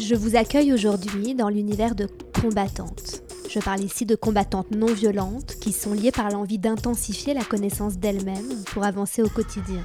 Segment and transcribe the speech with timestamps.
[0.00, 2.08] Je vous accueille aujourd'hui dans l'univers de
[2.40, 3.22] combattantes.
[3.50, 7.98] Je parle ici de combattantes non violentes qui sont liées par l'envie d'intensifier la connaissance
[7.98, 9.84] d'elles-mêmes pour avancer au quotidien.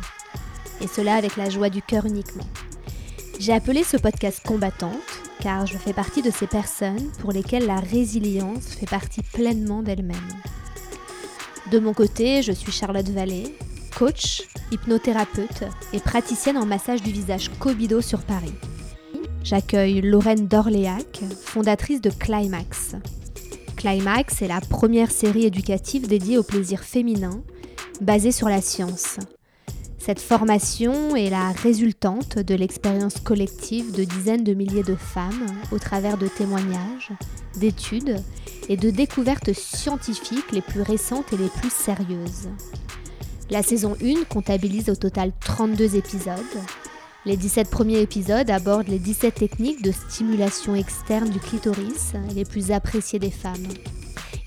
[0.82, 2.46] Et cela avec la joie du cœur uniquement.
[3.40, 4.94] J'ai appelé ce podcast Combattante
[5.40, 10.16] car je fais partie de ces personnes pour lesquelles la résilience fait partie pleinement d'elles-mêmes.
[11.72, 13.58] De mon côté, je suis Charlotte Vallée,
[13.98, 18.54] coach, hypnothérapeute et praticienne en massage du visage Cobido sur Paris.
[19.44, 22.96] J'accueille Lorraine d'Orléac, fondatrice de Climax.
[23.76, 27.42] Climax est la première série éducative dédiée au plaisir féminin,
[28.00, 29.18] basée sur la science.
[29.98, 35.78] Cette formation est la résultante de l'expérience collective de dizaines de milliers de femmes au
[35.78, 37.12] travers de témoignages,
[37.58, 38.16] d'études
[38.70, 42.48] et de découvertes scientifiques les plus récentes et les plus sérieuses.
[43.50, 46.40] La saison 1 comptabilise au total 32 épisodes
[47.26, 52.72] les 17 premiers épisodes abordent les 17 techniques de stimulation externe du clitoris les plus
[52.72, 53.68] appréciées des femmes.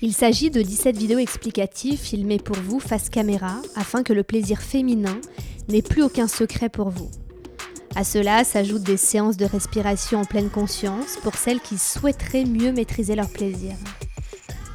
[0.01, 4.61] Il s'agit de 17 vidéos explicatives filmées pour vous face caméra afin que le plaisir
[4.61, 5.19] féminin
[5.69, 7.09] n'ait plus aucun secret pour vous.
[7.95, 12.71] À cela s'ajoutent des séances de respiration en pleine conscience pour celles qui souhaiteraient mieux
[12.71, 13.73] maîtriser leur plaisir.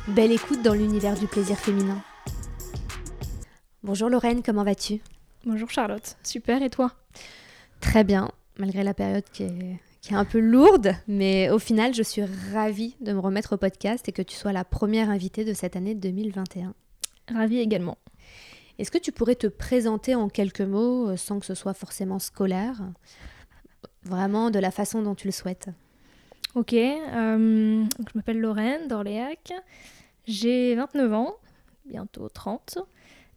[0.09, 2.03] Belle écoute dans l'univers du plaisir féminin.
[3.85, 5.01] Bonjour Lorraine, comment vas-tu?
[5.47, 6.93] Bonjour Charlotte, super et toi?
[7.83, 10.95] Très bien, malgré la période qui est, qui est un peu lourde.
[11.07, 12.23] Mais au final, je suis
[12.55, 15.77] ravie de me remettre au podcast et que tu sois la première invitée de cette
[15.77, 16.73] année 2021.
[17.35, 17.99] Ravie également.
[18.79, 22.19] Est-ce que tu pourrais te présenter en quelques mots, euh, sans que ce soit forcément
[22.19, 22.81] scolaire,
[24.05, 25.69] vraiment de la façon dont tu le souhaites?
[26.55, 29.53] Ok, euh, je m'appelle Lorraine d'Orléac,
[30.27, 31.37] j'ai 29 ans,
[31.87, 32.79] bientôt 30,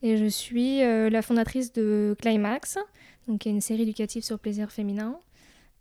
[0.02, 2.78] et je suis euh, la fondatrice de Climax,
[3.28, 5.18] donc y a une série éducative sur le plaisir féminin.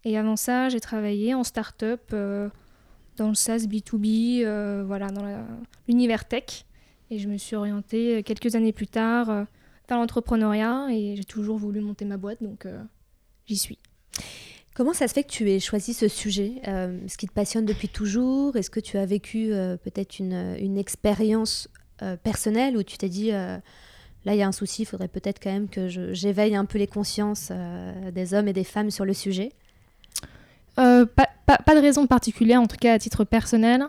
[0.04, 2.48] Et avant ça, j'ai travaillé en start-up euh,
[3.16, 5.24] dans le SaaS B2B, euh, voilà, dans
[5.88, 6.66] l'univers tech.
[7.10, 9.46] Et je me suis orientée euh, quelques années plus tard
[9.88, 12.66] vers l'entrepreneuriat et j'ai toujours voulu monter ma boîte, donc
[13.46, 13.78] j'y suis.
[14.74, 17.88] Comment ça se fait que tu aies choisi ce sujet Ce qui te passionne depuis
[17.88, 18.56] toujours?
[18.56, 19.48] Est-ce que tu as vécu
[19.82, 21.68] peut-être une expérience
[22.22, 23.30] personnelle où tu t'es dit
[24.24, 26.78] là, il y a un souci, il faudrait peut-être quand même que j'éveille un peu
[26.78, 29.52] les consciences euh, des hommes et des femmes sur le sujet
[30.78, 33.82] euh, pas, de raison particulière, en tout cas à titre personnel.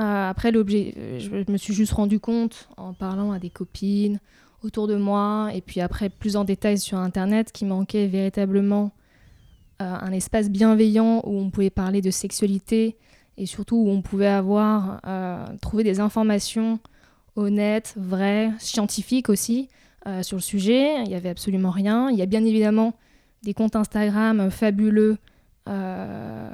[0.00, 4.18] Euh, après, l'objet, je me suis juste rendu compte en parlant à des copines
[4.64, 8.90] autour de moi, et puis après plus en détail sur Internet, qu'il manquait véritablement
[9.78, 12.96] un espace bienveillant où on pouvait parler de sexualité
[13.36, 15.00] et surtout où on pouvait avoir,
[15.60, 16.80] trouver des informations
[17.38, 19.68] honnête, vrai, scientifique aussi
[20.06, 21.02] euh, sur le sujet.
[21.04, 22.10] Il n'y avait absolument rien.
[22.10, 22.94] Il y a bien évidemment
[23.42, 25.16] des comptes Instagram fabuleux
[25.68, 26.50] euh,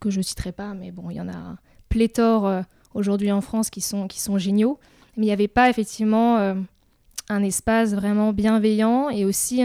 [0.00, 1.56] que je ne citerai pas, mais bon, il y en a
[1.88, 2.62] pléthore euh,
[2.94, 4.78] aujourd'hui en France qui sont, qui sont géniaux.
[5.16, 6.54] Mais il n'y avait pas effectivement
[7.30, 9.62] un espace vraiment bienveillant et aussi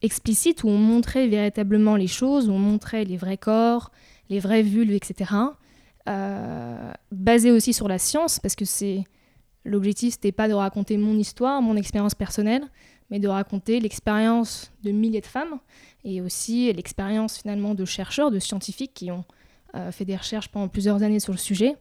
[0.00, 3.90] explicite où on montrait véritablement les choses, où on montrait les vrais corps,
[4.30, 5.32] les vraies vulves, etc.
[7.12, 9.04] basé aussi sur la science, parce que c'est
[9.66, 12.62] L'objectif, c'était pas de raconter mon histoire, mon expérience personnelle,
[13.10, 15.58] mais de raconter l'expérience de milliers de femmes
[16.04, 19.24] et aussi l'expérience finalement de chercheurs, de scientifiques qui ont
[19.74, 21.74] euh, fait des recherches pendant plusieurs années sur le sujet.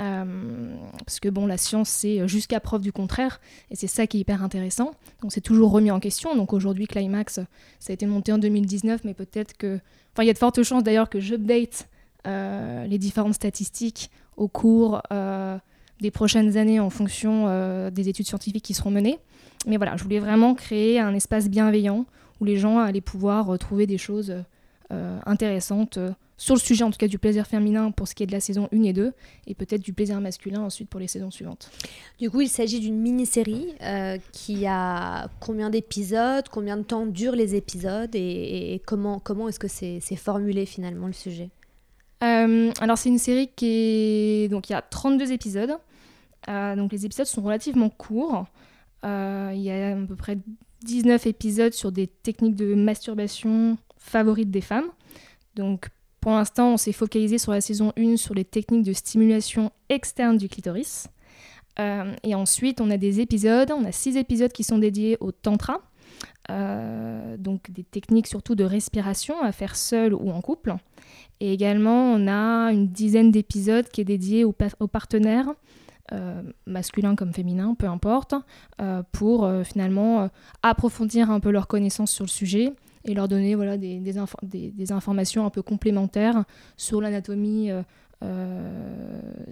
[0.00, 3.40] Euh, parce que bon, la science, c'est jusqu'à preuve du contraire,
[3.70, 4.92] et c'est ça qui est hyper intéressant.
[5.22, 6.34] Donc c'est toujours remis en question.
[6.34, 7.40] Donc aujourd'hui, Climax,
[7.78, 9.80] ça a été monté en 2019, mais peut-être que...
[10.12, 11.88] Enfin, il y a de fortes chances d'ailleurs que j'update
[12.26, 15.02] euh, les différentes statistiques au cours
[16.00, 19.18] des prochaines années en fonction euh, des études scientifiques qui seront menées.
[19.66, 22.06] Mais voilà, je voulais vraiment créer un espace bienveillant
[22.40, 24.44] où les gens allaient pouvoir trouver des choses
[24.92, 28.22] euh, intéressantes euh, sur le sujet en tout cas du plaisir féminin pour ce qui
[28.22, 29.12] est de la saison 1 et 2
[29.48, 31.68] et peut-être du plaisir masculin ensuite pour les saisons suivantes.
[32.20, 33.74] Du coup, il s'agit d'une mini-série
[34.30, 39.66] qui a combien d'épisodes, combien de temps durent les épisodes et, comment, comment est-ce que
[39.66, 41.50] c'est formulé finalement le sujet?
[42.20, 43.66] Alors c'est une série qui
[44.44, 44.48] est...
[44.48, 45.76] Donc il y a 32 épisodes.
[46.48, 48.46] Euh, donc les épisodes sont relativement courts.
[49.04, 50.38] Euh, il y a à peu près
[50.82, 54.88] 19 épisodes sur des techniques de masturbation favorites des femmes.
[55.56, 55.88] Donc
[56.20, 60.36] pour l'instant, on s'est focalisé sur la saison 1 sur les techniques de stimulation externe
[60.36, 61.08] du clitoris.
[61.78, 65.32] Euh, et ensuite, on a des épisodes, on a 6 épisodes qui sont dédiés au
[65.32, 65.82] tantra.
[67.38, 70.74] donc des techniques surtout de respiration à faire seul ou en couple.
[71.40, 75.54] Et également, on a une dizaine d'épisodes qui est dédié aux, aux partenaires
[76.12, 78.34] euh, masculin comme féminin, peu importe,
[78.80, 80.30] euh, pour euh, finalement
[80.62, 82.72] approfondir un peu leurs connaissances sur le sujet
[83.04, 86.44] et leur donner voilà, des, des, informations un peu complémentaires
[86.76, 87.70] sur l'anatomie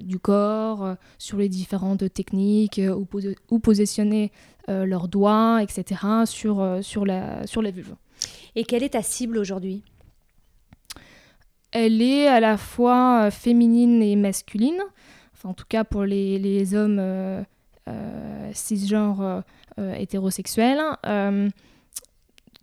[0.00, 3.06] du corps, sur les différentes techniques, où,
[3.50, 4.32] où positionner
[4.68, 7.94] leurs doigts, etc., sur, sur, la, sur la vulve.
[8.56, 9.82] Et quelle est ta cible aujourd'hui?
[11.70, 14.82] Elle est à la fois féminine et masculine,
[15.36, 17.44] enfin en tout cas pour les, hommes
[18.52, 19.42] cisgenres
[19.78, 20.80] hétérosexuels.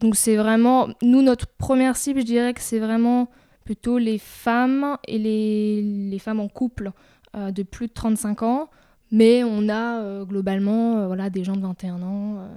[0.03, 3.29] Donc c'est vraiment, nous, notre première cible, je dirais que c'est vraiment
[3.63, 6.91] plutôt les femmes et les, femmes en couple
[7.37, 8.69] euh, de plus de 35 ans.
[9.11, 12.49] Mais on a euh, globalement euh, voilà, des gens de 21 ans.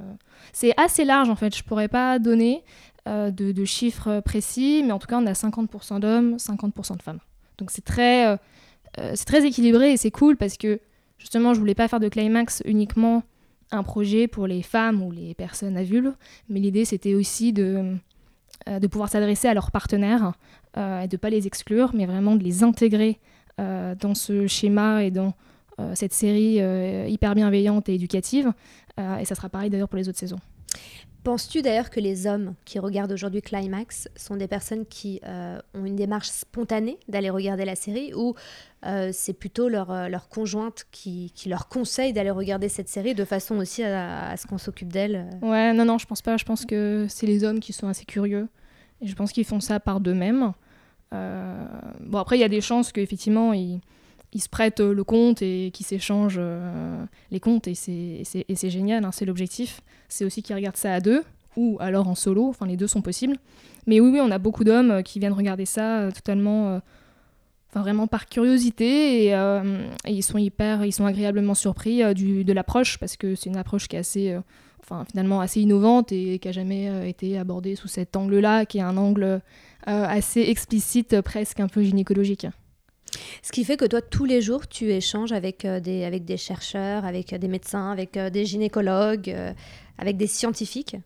[0.53, 2.65] C'est assez large en fait, je pourrais pas donner
[3.07, 7.21] de, chiffres précis, mais en tout cas on a 50% d'hommes, 50% de femmes.
[7.59, 8.37] Donc c'est très,
[8.97, 10.81] c'est très équilibré et c'est cool parce que
[11.19, 13.23] justement je voulais pas faire de climax uniquement
[13.71, 15.83] un projet pour les femmes ou les personnes à
[16.49, 17.97] mais l'idée c'était aussi de,
[18.69, 20.33] euh, de pouvoir s'adresser à leurs partenaires
[20.77, 23.21] euh, et de pas les exclure, mais vraiment de les intégrer
[23.61, 25.35] euh, dans ce schéma et dans
[25.93, 26.59] cette série
[27.07, 28.51] hyper bienveillante et éducative.
[28.97, 30.39] et ça sera pareil d'ailleurs pour les autres saisons.
[31.27, 35.85] Penses-tu d'ailleurs que les hommes qui regardent aujourd'hui Climax sont des personnes qui euh, ont
[35.85, 38.37] une démarche spontanée d'aller regarder la série ou
[38.85, 43.13] euh, c'est plutôt leur, euh, leur conjointe qui, qui, leur conseille d'aller regarder cette série
[43.13, 46.37] de façon aussi à, ce qu'on s'occupe d'elle Ouais, non, non, je pense pas.
[46.37, 48.49] Je pense que c'est les hommes qui sont assez curieux
[49.01, 50.53] et je pense qu'ils font ça par d'eux-mêmes.
[51.11, 53.81] bon, après, il y a des chances qu'effectivement, ils,
[54.37, 56.41] ils se prêtent le compte et qu'ils s'échangent
[57.31, 61.23] les comptes et c'est génial, hein, c'est l'objectif c'est aussi qu'ils regardent ça à deux
[61.57, 63.37] ou alors en solo, enfin les deux sont possibles.
[63.87, 66.79] Mais oui, on a beaucoup d'hommes euh, qui viennent regarder ça euh, totalement, euh,
[67.73, 69.35] vraiment par curiosité et,
[70.07, 73.89] ils sont hyper, ils sont agréablement surpris du, de l'approche parce que c'est une approche
[73.89, 74.35] qui est assez,
[74.81, 78.83] enfin finalement assez innovante et qui a jamais été abordée sous cet angle-là, qui est
[78.83, 79.43] un angle
[79.85, 82.47] assez explicite, presque un peu gynécologique.
[83.43, 87.05] Ce qui fait que toi, tous les jours, tu échanges avec, des, avec des chercheurs,
[87.05, 89.35] avec des médecins, avec des gynécologues,
[89.99, 90.97] avec des scientifiques?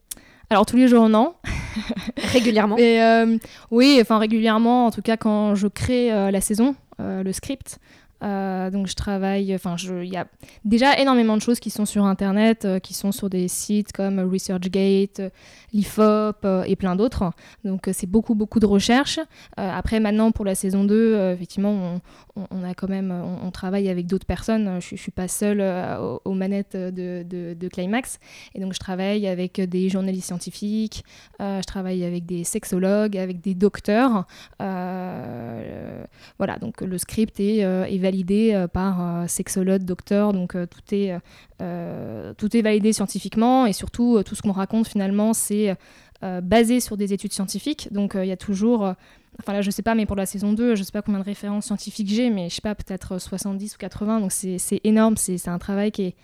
[0.52, 1.34] Alors tous les jours non.
[2.32, 2.76] régulièrement?
[2.76, 3.38] Et, euh,
[3.70, 7.78] oui, enfin régulièrement, en tout cas quand je crée euh, la saison, euh, le script,
[8.22, 10.26] euh, donc je travaille, enfin il y a
[10.64, 14.20] déjà énormément de choses qui sont sur Internet, euh, qui sont sur des sites comme
[14.20, 15.32] ResearchGate,
[15.72, 17.32] l'IFOP euh, et plein d'autres.
[17.64, 19.20] Donc c'est beaucoup beaucoup de recherches.
[19.56, 22.00] après maintenant pour la saison 2, effectivement
[22.37, 24.81] on, a quand même, on, travaille avec d'autres personnes.
[24.81, 25.62] Je, ne suis pas seule
[26.25, 28.19] aux, manettes de, Climax.
[28.55, 31.05] Et donc je travaille avec des journalistes scientifiques,
[31.38, 34.26] je travaille avec des sexologues, avec des docteurs.
[34.58, 37.99] voilà, donc le script est, est
[38.30, 41.16] euh, par euh, sexologue, docteur, donc euh, tout, est,
[42.36, 43.66] tout est validé scientifiquement.
[43.66, 45.76] Et surtout tout ce qu'on raconte finalement c'est
[46.42, 47.88] basé sur des études scientifiques.
[47.92, 48.94] Donc il y a toujours
[49.38, 51.24] enfin là je sais pas mais pour la saison 2 je sais pas combien de
[51.24, 55.16] références scientifiques j'ai mais je sais pas peut-être 70 ou 80 donc c'est énorme.
[55.16, 56.14] C'est un travail qui, est,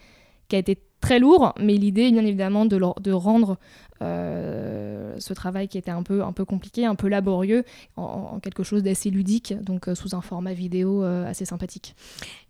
[0.48, 3.58] qui a été très lourd, mais l'idée, bien évidemment, de, de rendre
[4.02, 7.64] euh, ce travail qui était un peu, un peu compliqué, un peu laborieux,
[7.96, 11.94] en, quelque chose d'assez ludique, donc euh, sous un format vidéo euh, assez sympathique.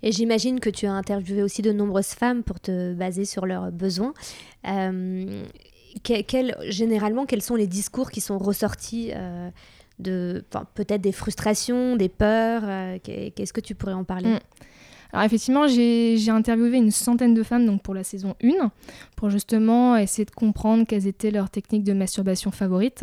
[0.03, 3.71] Et j'imagine que tu as interviewé aussi de nombreuses femmes pour te baser sur leurs
[3.71, 4.13] besoins.
[6.69, 9.13] généralement, quels sont les discours qui sont ressortis
[9.99, 10.45] de
[10.75, 14.35] peut-être des frustrations, des peurs Qu'est-ce que tu pourrais en parler?
[14.35, 14.41] Mm.
[15.17, 18.71] Alors effectivement, j'ai interviewé une centaine de femmes donc pour la saison 1,
[19.17, 23.03] pour justement essayer de comprendre quelles étaient leurs techniques de masturbation favorites.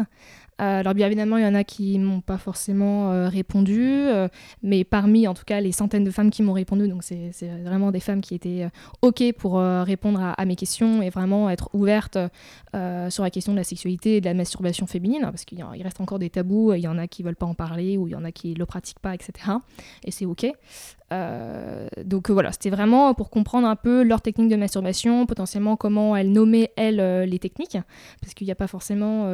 [0.61, 4.27] Euh, alors bien évidemment, il y en a qui m'ont pas forcément euh, répondu, euh,
[4.61, 7.31] mais parmi en tout cas les centaines de femmes qui m'ont répondu, donc c'est
[7.63, 8.67] vraiment des femmes qui étaient
[9.01, 12.17] OK pour répondre à, mes questions et vraiment être ouvertes
[13.09, 16.19] sur la question de la sexualité et de la masturbation féminine, parce qu'il reste encore
[16.19, 18.23] des tabous, il y en a qui veulent pas en parler ou il y en
[18.23, 19.51] a qui le pratiquent pas, etc.
[20.03, 20.45] Et c'est OK.
[22.05, 26.31] donc voilà, c'était vraiment pour comprendre un peu leur technique de masturbation, potentiellement comment elles
[26.31, 27.77] nommaient, elles, les techniques,
[28.21, 29.27] parce qu'il n'y a pas forcément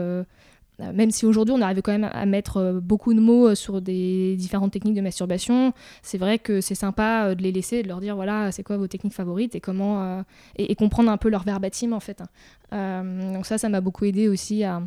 [0.80, 3.82] même si aujourd'hui on arrive quand même à mettre euh, beaucoup de mots euh, sur
[3.82, 8.00] des différentes techniques de masturbation, c'est vrai que c'est sympa de les laisser, de leur
[8.00, 10.24] dire voilà c'est quoi vos techniques favorites et comment
[10.56, 12.24] et, comprendre un peu leur verbatim en fait.
[12.72, 14.82] donc ça, ça m'a beaucoup aidé aussi à,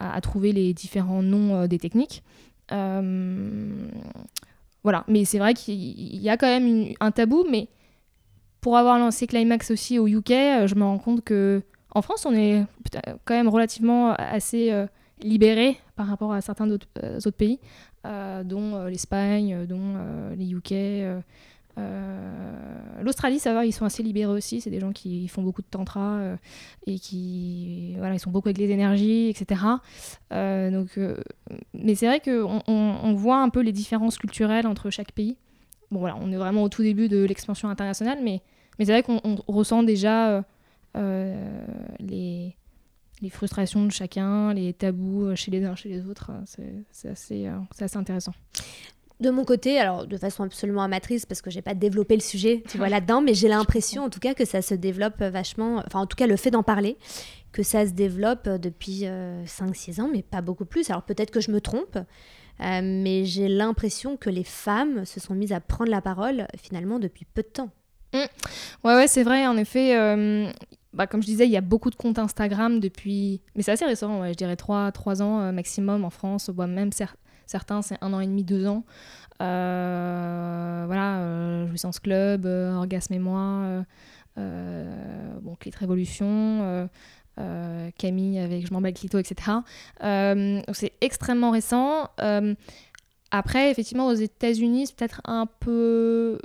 [0.00, 2.22] à, trouver les différents noms des techniques.
[2.70, 3.44] voilà,
[5.08, 7.68] mais c'est vrai qu'il y a quand même un tabou, mais
[8.60, 11.62] pour avoir lancé Climax aussi au UK, je me rends compte que
[11.94, 12.64] en France, on est
[13.24, 14.86] quand même relativement assez
[15.22, 17.58] libérés par rapport à certains autres, euh, autres pays,
[18.06, 19.96] euh, dont euh, l'Espagne, dont
[20.36, 20.74] les UK.
[23.02, 24.60] L'Australie, ça va, ils sont assez libérés aussi.
[24.60, 26.20] C'est des gens qui font beaucoup de tantra
[26.86, 29.60] et qui, voilà, ils sont beaucoup avec les énergies, etc.
[30.30, 30.98] donc,
[31.74, 35.36] mais c'est vrai qu'on on, voit un peu les différences culturelles entre chaque pays.
[35.90, 38.40] Bon, voilà, on est vraiment au tout début de l'expansion internationale, mais,
[38.78, 40.42] mais c'est vrai qu'on ressent déjà
[40.94, 42.56] les
[43.22, 46.30] les frustrations de chacun, les tabous chez les uns, chez les autres.
[46.92, 47.48] C'est assez,
[47.80, 48.32] assez intéressant.
[49.18, 52.62] De mon côté, alors de façon absolument amatrice, parce que j'ai pas développé le sujet,
[52.68, 56.00] tu vois, là-dedans, mais j'ai l'impression en tout cas que ça se développe vachement, enfin
[56.00, 56.98] en tout cas le fait d'en parler,
[57.50, 60.90] que ça se développe depuis 5-6 euh, ans, mais pas beaucoup plus.
[60.90, 65.34] Alors peut-être que je me trompe, euh, mais j'ai l'impression que les femmes se sont
[65.34, 67.70] mises à prendre la parole finalement depuis peu de temps.
[68.12, 68.18] Mmh.
[68.84, 69.96] Ouais, ouais, c'est vrai, en effet.
[69.96, 70.50] Euh,
[70.96, 73.40] bah, comme je disais, il y a beaucoup de comptes Instagram depuis.
[73.54, 76.92] Mais c'est assez récent, je dirais 3, 3 ans maximum en France, même
[77.46, 78.84] Certains, c'est un an et demi, deux ans.
[79.42, 83.84] Euh, voilà, euh, Jouissance Club, euh, Orgasme et moi,
[84.36, 86.88] bon, Clit Révolution.
[87.98, 89.58] Camille avec Je m'en bats le clito, etc.
[90.00, 92.08] c'est extrêmement récent.
[93.36, 96.38] Après, effectivement, aux États-Unis, c'est peut-être un peu.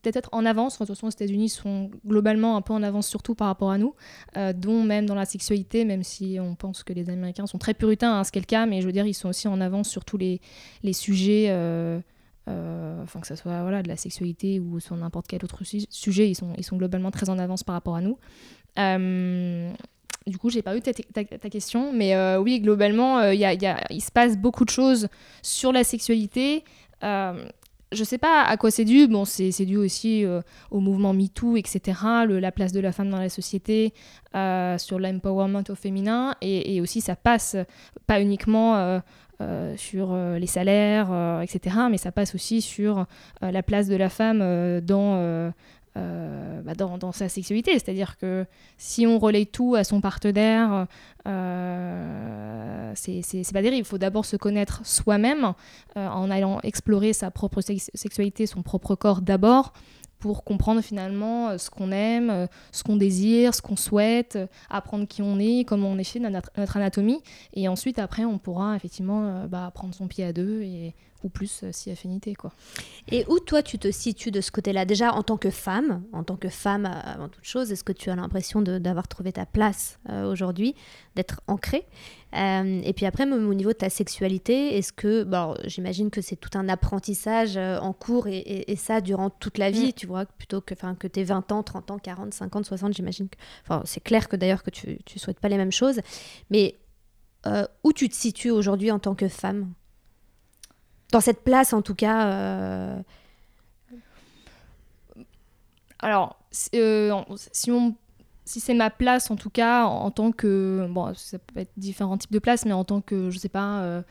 [0.00, 0.78] Peut-être en avance.
[0.78, 3.94] de toute aux États-Unis sont globalement un peu en avance, surtout par rapport à nous,
[4.38, 7.74] euh, dont même dans la sexualité, même si on pense que les Américains sont très
[7.74, 9.60] puritains, hein, ce qui est le cas, mais je veux dire, ils sont aussi en
[9.60, 10.40] avance sur tous les,
[10.82, 11.48] les sujets.
[11.50, 12.00] Euh,
[12.48, 16.64] euh, que ce soit de la sexualité ou sur n'importe quel autre sujet, ils ils
[16.64, 18.18] sont globalement très en avance par rapport à nous.
[20.26, 20.92] Du coup, j'ai pas eu ta,
[21.50, 25.08] question, mais euh, oui, globalement, euh, il se passe beaucoup de choses
[25.42, 26.62] sur la sexualité.
[27.02, 27.46] Euh,
[27.90, 29.08] je sais pas à quoi c'est dû.
[29.08, 30.24] Bon, c'est dû aussi
[30.70, 31.98] au mouvement MeToo, etc.
[32.28, 33.94] la place de la femme dans la société,
[34.32, 36.36] sur l'empowerment au féminin.
[36.40, 37.56] Et, aussi, ça passe
[38.06, 39.00] pas uniquement
[39.76, 41.76] sur les salaires, etc.
[41.90, 43.06] Mais ça passe aussi sur
[43.40, 44.38] la place de la femme
[44.82, 45.52] dans
[45.96, 47.72] euh, bah, dans, sa sexualité.
[47.72, 48.46] C'est-à-dire que
[48.78, 50.86] si on relaye tout à son partenaire,
[51.26, 53.80] euh, c'est pas dérive.
[53.80, 55.52] Il faut d'abord se connaître soi-même
[55.96, 59.72] euh, en allant explorer sa propre sexualité, son propre corps d'abord
[60.20, 65.40] pour comprendre finalement ce qu'on aime, ce qu'on désire, ce qu'on souhaite, apprendre qui on
[65.40, 67.22] est, comment on est fait, notre, notre anatomie.
[67.54, 71.62] Et ensuite, après, on pourra effectivement bah, prendre son pied à deux et ou plus
[71.62, 72.52] euh, si affinité quoi.
[73.10, 74.84] Et où toi tu te situes de ce côté-là?
[74.84, 77.92] Déjà en tant que femme, en tant que femme euh, avant toute chose, est-ce que
[77.92, 80.74] tu as l'impression d'avoir trouvé ta place euh, aujourd'hui,
[81.16, 81.86] d'être ancrée?
[82.32, 86.36] Et puis après, même au niveau de ta sexualité, est-ce que, bon, j'imagine que c'est
[86.36, 89.92] tout un apprentissage en cours et, ça durant toute la vie, mm.
[89.94, 93.28] tu vois, plutôt que, que tu aies 20 ans, 30 ans, 40, 50, 60, j'imagine
[93.28, 95.98] que, enfin c'est clair que d'ailleurs que tu ne souhaites pas les mêmes choses,
[96.50, 96.76] mais
[97.82, 99.72] où tu te situes aujourd'hui en tant que femme?
[101.12, 103.02] Dans cette place en tout cas euh.
[105.98, 106.38] Alors,
[106.74, 107.12] euh,
[107.52, 107.94] si on
[108.46, 112.18] si c'est ma place en tout cas en, tant que bon ça peut être différents
[112.18, 114.02] types de places mais en tant que je sais pas euh,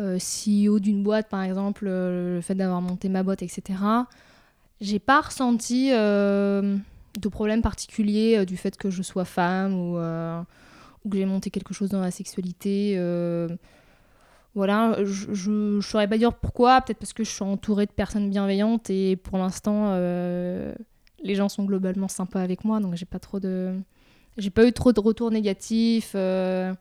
[0.00, 3.62] euh CEO d'une boîte par exemple le fait d'avoir monté ma boîte etc
[4.80, 11.16] j'ai pas ressenti de problème particulier du fait que je sois femme ou, ou que
[11.16, 12.96] j'ai monté quelque chose dans la sexualité
[14.54, 18.30] voilà, je ne saurais pas dire pourquoi, peut-être parce que je suis entourée de personnes
[18.30, 20.74] bienveillantes et pour l'instant, euh,
[21.22, 23.76] les gens sont globalement sympas avec moi, donc j'ai pas trop de.
[24.38, 26.74] J'ai pas eu trop de retours négatifs, euh,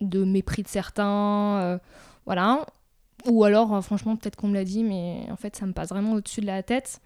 [0.00, 1.78] de mépris de certains, euh,
[2.24, 2.66] voilà.
[3.26, 6.12] Ou alors, franchement, peut-être qu'on me l'a dit, mais en fait, ça me passe vraiment
[6.14, 7.00] au-dessus de la tête.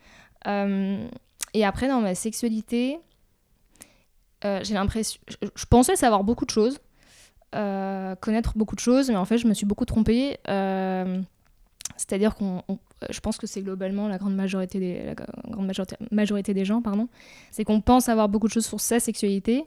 [0.47, 2.99] et après, dans ma sexualité,
[4.43, 5.21] j'ai l'impression.
[5.55, 6.79] je pensais savoir beaucoup de choses.
[7.55, 10.37] Euh, connaître beaucoup de choses, mais en fait, je me suis beaucoup trompée.
[10.49, 11.21] Euh,
[11.97, 12.63] c'est-à-dire qu'on,
[13.09, 15.73] je pense que c'est globalement la grande majorité des, la grande
[16.11, 17.09] majorité, des gens, pardon,
[17.53, 19.65] c'est qu'on pense avoir beaucoup de choses sur sa sexualité,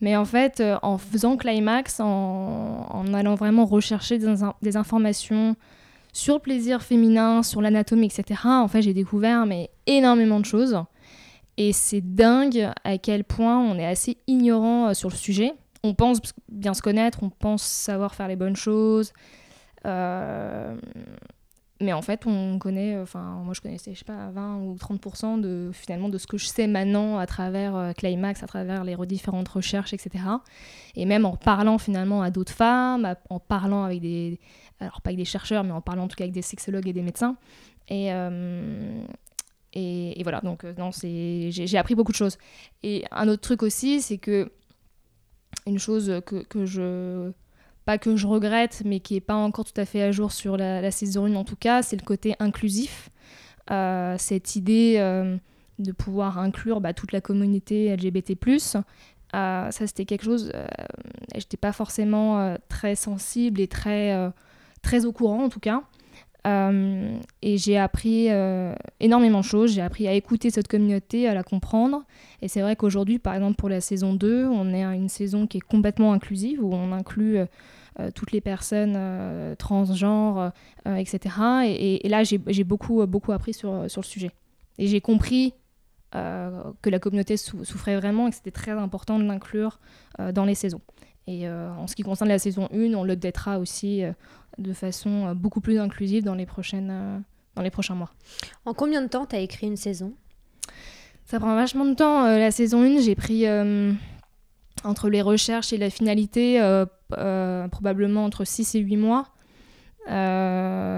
[0.00, 5.54] mais en fait, euh, en faisant climax, en, allant vraiment rechercher des, des, informations
[6.12, 10.76] sur le plaisir féminin, sur l'anatomie, etc., en fait, j'ai découvert mais énormément de choses.
[11.56, 16.20] Et c'est dingue à quel point on est assez ignorant sur le sujet on pense
[16.48, 19.12] bien se connaître, on pense savoir faire les bonnes choses.
[19.86, 20.76] Euh,
[21.80, 25.40] mais en fait, on connaît, enfin, moi je connaissais, je sais pas, 20 ou 30%
[25.40, 28.96] de, finalement, de ce que je sais maintenant à travers euh, Climax, à travers les
[29.06, 30.24] différentes recherches, etc.
[30.94, 34.40] Et même en parlant finalement à d'autres femmes, en parlant avec des,
[34.80, 36.94] alors pas avec des chercheurs, mais en parlant en tout cas avec des sexologues et
[36.94, 37.36] des médecins.
[37.88, 39.04] Et, euh,
[39.74, 42.38] et, voilà, donc non, j'ai appris beaucoup de choses.
[42.82, 44.50] Et un autre truc aussi, c'est que
[45.66, 47.30] une chose que, que, je
[47.84, 50.56] pas que je regrette mais qui est pas encore tout à fait à jour sur
[50.56, 53.10] la, la saison 1 en tout cas c'est le côté inclusif
[54.18, 54.98] cette idée
[55.78, 58.36] de pouvoir inclure bah, toute la communauté LGBT+.
[59.32, 64.30] ça, c'était quelque chose, je n'étais pas forcément très sensible et très,
[64.82, 65.82] très au courant en tout cas.
[66.46, 69.72] Euh, et j'ai appris euh, énormément de choses.
[69.72, 72.04] J'ai appris à écouter cette communauté, à la comprendre.
[72.40, 75.46] Et c'est vrai qu'aujourd'hui, par exemple, pour la saison 2, on est à une saison
[75.46, 80.52] qui est complètement inclusive, où on inclut euh, toutes les personnes transgenres,
[80.84, 81.34] etc.
[81.66, 84.30] Et, là, j'ai beaucoup, beaucoup appris sur, le sujet.
[84.78, 85.54] Et j'ai compris
[86.12, 89.80] que la communauté souffrait vraiment et que c'était très important de l'inclure
[90.18, 90.80] dans les saisons.
[91.26, 94.02] Et en ce qui concerne la saison 1, on le d'être aussi
[94.58, 97.18] de façon euh, beaucoup plus inclusive dans les, prochaines, euh,
[97.54, 98.10] dans les prochains mois.
[98.64, 100.14] En combien de temps tu as écrit une saison?
[101.24, 102.24] Ça prend vachement de temps.
[102.24, 103.44] Euh, la saison 1, j'ai pris
[104.84, 106.60] entre les recherches et la finalité
[107.08, 109.28] probablement entre 6 et 8 mois.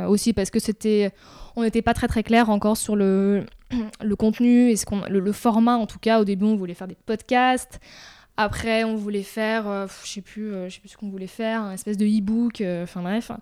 [0.08, 1.12] aussi parce que c'était
[1.56, 3.44] on n'était pas très très clair encore sur le,
[4.02, 6.74] le contenu et ce qu'on le, le, format en tout cas au début on voulait
[6.74, 7.80] faire des podcasts
[8.40, 11.26] après, on voulait faire, euh, je sais plus, euh, je sais plus ce qu'on voulait
[11.26, 13.32] faire, un espèce de e-book, euh, enfin bref,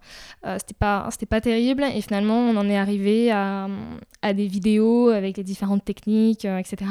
[0.56, 1.84] c'était pas, c'était pas terrible.
[1.94, 3.68] Et finalement, on en est arrivé à,
[4.34, 6.90] des vidéos avec les différentes techniques, etc.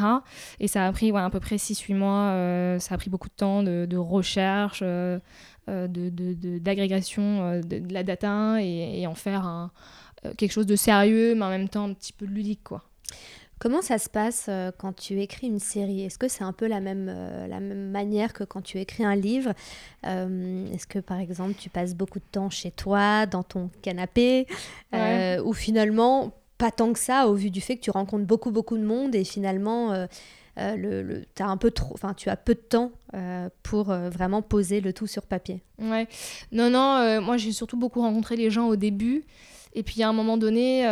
[0.60, 2.80] Et ça a pris ouais, à peu près 6-8 mois.
[2.80, 5.20] ça a pris beaucoup de temps de, de recherche, de,
[5.68, 9.72] d'agrégation de, de, la data et, en faire
[10.38, 12.84] quelque chose de sérieux, mais en même temps un petit peu ludique, quoi.
[13.58, 16.04] Comment ça se passe euh, quand tu écris une série?
[16.04, 19.06] Est-ce que c'est un peu la même, euh, la même manière que quand tu écris
[19.06, 19.54] un livre?
[20.06, 24.48] Euh, Est-ce que par exemple tu passes beaucoup de temps chez toi, dans ton canapé?
[24.94, 28.78] Ou finalement pas tant que ça au vu du fait que tu rencontres beaucoup beaucoup
[28.78, 30.08] de monde et finalement
[30.58, 32.92] le, as un peu trop, enfin tu as peu de temps
[33.64, 35.64] pour vraiment poser le tout sur papier?
[35.80, 36.08] Ouais,
[36.54, 39.24] non non, moi j'ai surtout beaucoup rencontré les gens au début.
[39.74, 40.86] Et puis à un moment donné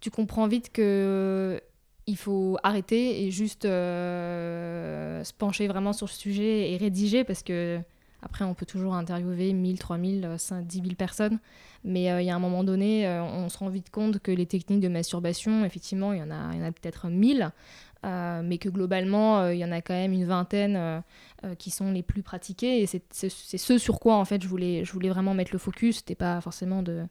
[0.00, 1.60] tu comprends vite que
[2.08, 7.42] euh, faut arrêter et juste euh, se pencher vraiment sur le sujet et rédiger parce
[7.42, 7.80] que
[8.22, 11.38] après on peut toujours interviewer 1000, 3000, 10 000 personnes.
[11.84, 14.46] Mais euh, il y a un moment donné on se rend vite compte que les
[14.46, 17.50] techniques de masturbation effectivement il y en a, a peut-être 1000
[18.04, 21.02] mais que globalement il y en a quand même une vingtaine
[21.58, 22.80] qui sont les plus pratiquées.
[22.82, 25.96] Et c'est ce sur quoi en fait je voulais, je voulais vraiment mettre le focus.
[25.96, 27.04] C'était pas forcément de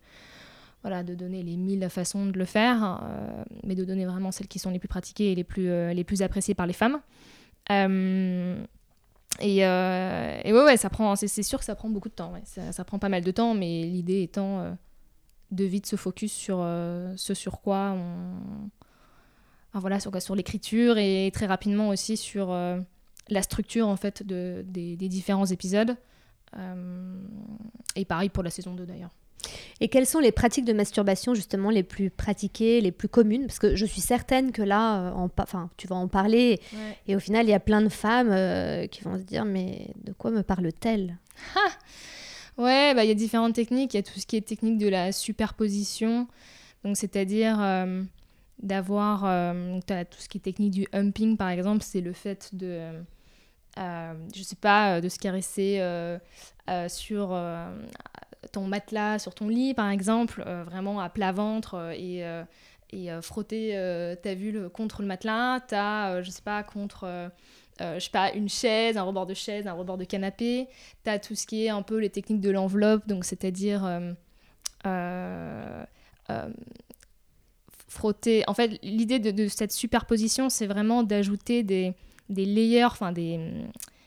[0.86, 4.48] voilà, de donner les mille façons de le faire, euh, mais de donner vraiment celles
[4.48, 7.02] qui sont les plus pratiquées et les plus, euh, les plus appréciées par les femmes.
[7.72, 8.64] Euh,
[9.40, 12.86] et, et, ouais, ça prend, c'est, sûr que ça prend beaucoup de temps, ça, ça,
[12.86, 14.78] prend pas mal de temps, mais l'idée étant
[15.50, 18.70] de vite se focus sur ce sur quoi on...
[19.72, 22.56] Enfin, voilà, sur, sur l'écriture et très rapidement aussi sur
[23.30, 25.98] la structure en fait de, des, des différents épisodes.
[27.96, 29.12] et pareil pour la saison 2 d'ailleurs.
[29.82, 33.46] Et quelles sont les pratiques de masturbation justement les plus pratiquées, les plus communes?
[33.46, 36.60] Parce que je suis certaine que là, euh, enfin, tu vas en parler
[37.08, 39.90] et au final, il y a plein de femmes euh, qui vont se dire mais
[40.04, 41.18] de quoi me parle-t-elle?
[42.58, 43.94] Ouais, bah, il y a différentes techniques.
[43.94, 46.26] Il y a tout ce qui est technique de la superposition,
[46.86, 48.02] donc c'est-à-dire euh,
[48.64, 49.24] d'avoir
[49.84, 52.94] tout ce qui est technique du humping par exemple, c'est le fait de
[53.78, 55.82] je sais pas, de se caresser
[56.88, 57.36] sur
[58.52, 62.44] ton matelas sur ton lit, par exemple, euh, vraiment à plat ventre euh, et, euh,
[62.92, 63.72] et frotter
[64.22, 65.60] ta vulve contre le matelas.
[65.68, 67.32] T'as, je sais pas, contre.
[67.80, 70.68] je sais pas, une chaise, un rebord de chaise, un rebord de canapé.
[71.04, 73.82] Tu as tout ce qui est un peu les techniques de l'enveloppe, donc c'est-à-dire
[77.90, 78.44] frotter.
[78.48, 81.94] En fait, l'idée de, de, cette superposition, c'est vraiment d'ajouter des,
[82.30, 83.40] des layers, enfin des,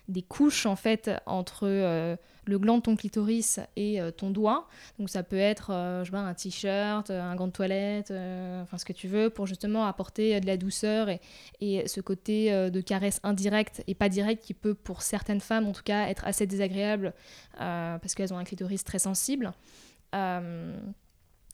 [0.08, 2.16] des couches en fait entre
[2.48, 4.66] le gland de ton clitoris et euh, ton doigt.
[4.98, 8.78] Donc ça peut être euh, je sais pas, un t-shirt, un gant de toilette, enfin
[8.78, 11.20] ce que tu veux pour justement apporter de la douceur et,
[11.60, 15.72] et ce côté de caresse indirecte et pas directe qui peut pour certaines femmes en
[15.72, 17.12] tout cas être assez désagréable
[17.56, 19.52] parce qu'elles ont un clitoris très sensible.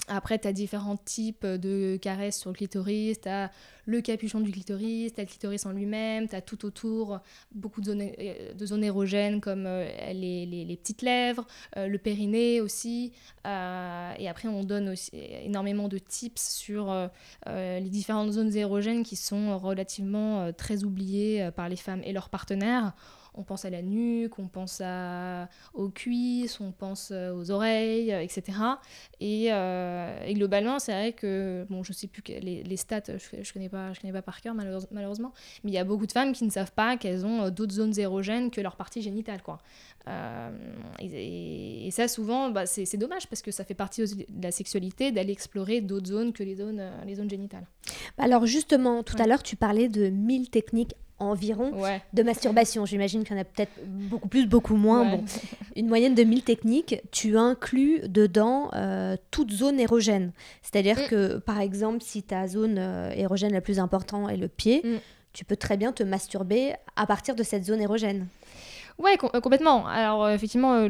[0.09, 3.21] Après, tu as différents types de caresses sur le clitoris.
[3.23, 3.51] Tu as
[3.87, 7.21] le capuchon du clitoris, tu as le clitoris en lui-même, tu as tout autour
[7.55, 11.99] beaucoup de zones, euh, de zones érogènes comme euh, les, les, petites lèvres, euh, le
[11.99, 13.13] périnée aussi.
[13.45, 17.11] et après, on donne aussi énormément de tips sur
[17.47, 22.95] les différentes zones érogènes qui sont relativement très oubliées par les femmes et leurs partenaires
[23.35, 28.11] on pense à la nuque, on pense à, aux cuisses, on pense euh, aux oreilles,
[28.11, 28.59] etc.
[29.23, 33.53] Euh, et, globalement, c'est vrai que, bon, je sais plus les, les stats, je, je
[33.53, 36.33] connais pas, je connais pas par cœur malheureusement, mais il y a beaucoup de femmes
[36.33, 39.59] qui ne savent pas qu'elles ont euh, d'autres zones érogènes que leur partie génitale, quoi.
[41.01, 45.13] et, et, ça, souvent, bah, c'est dommage parce que ça fait partie de la sexualité
[45.13, 47.67] d'aller explorer d'autres zones que les zones, les zones génitales.
[48.19, 51.73] Alors justement, tout à l'heure, tu parlais de 1000 techniques environ
[52.13, 52.87] de masturbation.
[52.87, 55.05] J'imagine qu'il y en a peut-être beaucoup plus, beaucoup moins.
[55.05, 55.25] Bon,
[55.77, 60.33] une moyenne de 1000 techniques, tu inclus dedans euh, toute zone érogène.
[60.63, 61.09] C'est-à-dire mm.
[61.09, 64.99] que, par exemple, si ta zone euh, érogène la plus importante est le pied, mm.
[65.33, 68.27] tu peux très bien te masturber à partir de cette zone érogène.
[68.99, 69.87] Ouais, euh, complètement.
[69.87, 70.87] Alors, effectivement,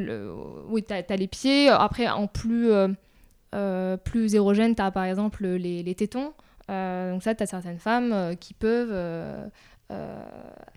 [0.68, 1.68] oui, tu as, les pieds.
[1.68, 2.70] Après, en plus,
[4.04, 6.32] plus érogène, tu as par exemple les, les tétons.
[6.68, 8.92] donc ça, tu as certaines femmes qui peuvent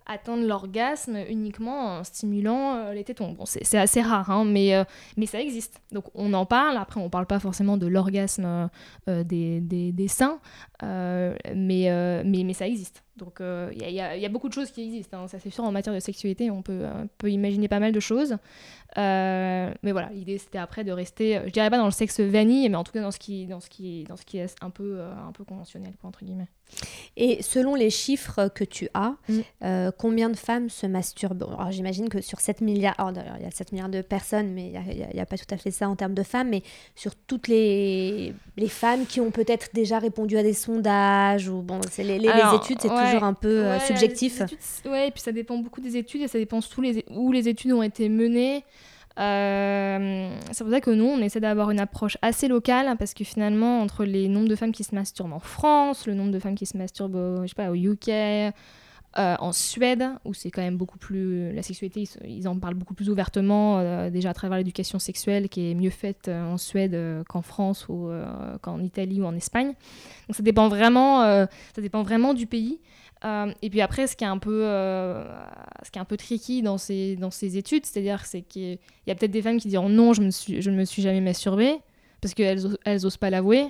[0.06, 3.34] atteindre l'orgasme uniquement en stimulant euh, les tétons.
[3.34, 4.84] Bon, c'est assez rare, hein, mais, euh,
[5.18, 5.82] mais ça existe.
[5.92, 6.78] Donc on en parle.
[6.78, 8.70] Après, on parle pas forcément de l'orgasme
[9.08, 10.40] des, des, des, seins,
[10.82, 13.04] mais, mais, mais ça existe.
[13.18, 15.72] Donc il y, y, a beaucoup de choses qui existent, hein, ça c'est sûr en
[15.72, 18.38] matière de sexualité, on peut, on peut imaginer pas mal de choses.
[18.98, 22.68] Euh, mais voilà, l'idée c'était après de rester, je dirais pas dans le sexe vanille,
[22.70, 24.70] mais en tout cas dans ce qui, dans ce qui, dans ce qui est un
[24.70, 26.48] peu, euh, un peu conventionnel, quoi, entre guillemets.
[27.16, 29.40] Et selon les chiffres que tu as, mm.
[29.64, 31.44] euh, combien de femmes se masturbent?
[31.44, 34.68] Alors j'imagine que sur 7 milliards, oh, il y a 7 milliards de personnes, mais
[34.68, 36.64] il n'y a, pas tout à fait ça en termes de femmes, mais
[36.96, 41.80] sur toutes les, les femmes qui ont peut-être déjà répondu à des sondages, ou bon,
[41.98, 44.42] les, les, études, c'est toujours un peu subjectif.
[44.86, 47.72] ouais, et puis ça dépend beaucoup des études, et ça dépend les, où les études
[47.72, 48.64] ont été menées.
[49.20, 53.24] Euh, c'est pour ça que nous, on essaie d'avoir une approche assez locale, parce que
[53.24, 56.56] finalement, entre les nombres de femmes qui se masturbent en France, le nombre de femmes
[56.56, 58.54] qui se masturbent au, je sais pas, au UK,
[59.18, 61.52] euh, en Suède, où c'est quand même beaucoup plus.
[61.54, 65.72] La sexualité, ils, en parlent beaucoup plus ouvertement, euh, déjà à travers l'éducation sexuelle qui
[65.72, 68.10] est mieux faite en Suède qu'en France ou
[68.62, 69.74] qu'en Italie ou en Espagne.
[70.28, 72.80] Donc ça dépend vraiment, ça dépend vraiment du pays.
[73.26, 75.24] Euh, et puis après, ce qui est un peu, euh,
[75.84, 79.12] ce qui est un peu tricky dans ces, dans ces études, c'est-à-dire c'est qu'il y
[79.12, 81.78] a peut-être des femmes qui diront non, je, ne me suis jamais masturbée,
[82.22, 83.68] parce qu'elles elles osent pas l'avouer,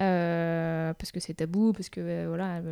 [0.00, 2.62] euh, parce que c'est tabou, parce que voilà,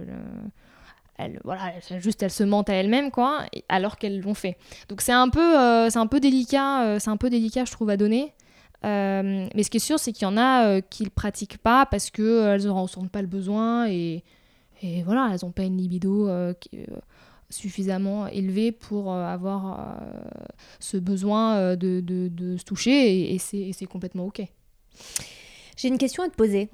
[1.44, 4.56] voilà, juste elles se mentent à elles-mêmes, quoi, alors qu'elles l'ont fait.
[4.88, 5.54] Donc c'est un peu,
[5.90, 8.32] c'est un peu délicat, c'est un peu délicat, je trouve, à donner.
[8.82, 11.86] mais ce qui est sûr, c'est qu'il y en a qui ne le pratiquent pas
[11.86, 14.22] parce qu'elles ne ressentent pas le besoin et
[15.04, 16.84] voilà, elles n'ont pas une libido euh, euh,
[17.50, 20.00] suffisamment élevée pour euh, avoir
[20.80, 22.02] ce besoin de,
[22.58, 24.42] se toucher et, c'est complètement OK.
[25.76, 26.68] J'ai une question à te poser.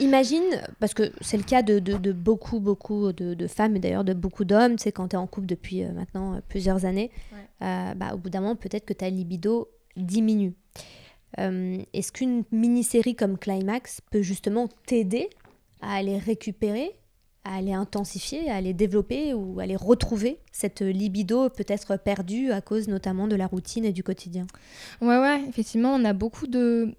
[0.00, 0.44] imagine,
[0.80, 4.44] parce que c'est le cas de, de, beaucoup, beaucoup de, femmes et d'ailleurs de beaucoup
[4.44, 7.10] d'hommes, tu sais, quand tu es en couple depuis maintenant plusieurs années,
[7.60, 10.54] bah, au bout d'un moment, peut-être que ta libido diminue.
[11.36, 15.28] Est-ce qu'une mini-série comme Climax peut justement t'aider
[15.80, 16.90] à aller récupérer,
[17.44, 22.60] à aller intensifier, à aller développer ou à aller retrouver cette libido peut-être perdue à
[22.60, 24.46] cause notamment de la routine et du quotidien?
[25.00, 26.94] Ouais, ouais, effectivement, on a beaucoup de,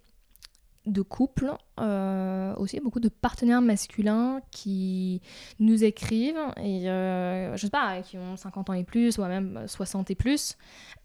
[0.90, 5.22] de couples, euh, aussi beaucoup de partenaires masculins qui
[5.60, 9.64] nous écrivent, et euh, je sais pas, qui ont 50 ans et plus, ou même
[9.68, 10.58] 60 et plus,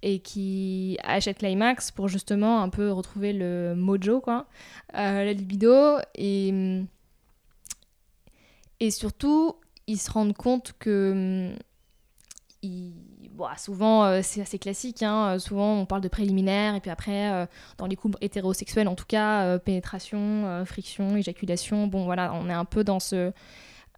[0.02, 4.46] et qui achètent Climax pour justement un peu retrouver le mojo, quoi,
[4.94, 6.84] euh, la libido, et
[8.90, 9.54] surtout,
[9.86, 11.52] ils se rendent compte que.
[11.52, 11.56] Hum,
[13.34, 15.02] bon, souvent, euh, c'est assez classique.
[15.02, 17.46] Hein, souvent, on parle de préliminaire, et puis après, euh,
[17.78, 21.86] dans les couples hétérosexuels, en tout cas, euh, pénétration, friction, éjaculation.
[21.86, 23.32] Bon, voilà, on est un peu dans ce.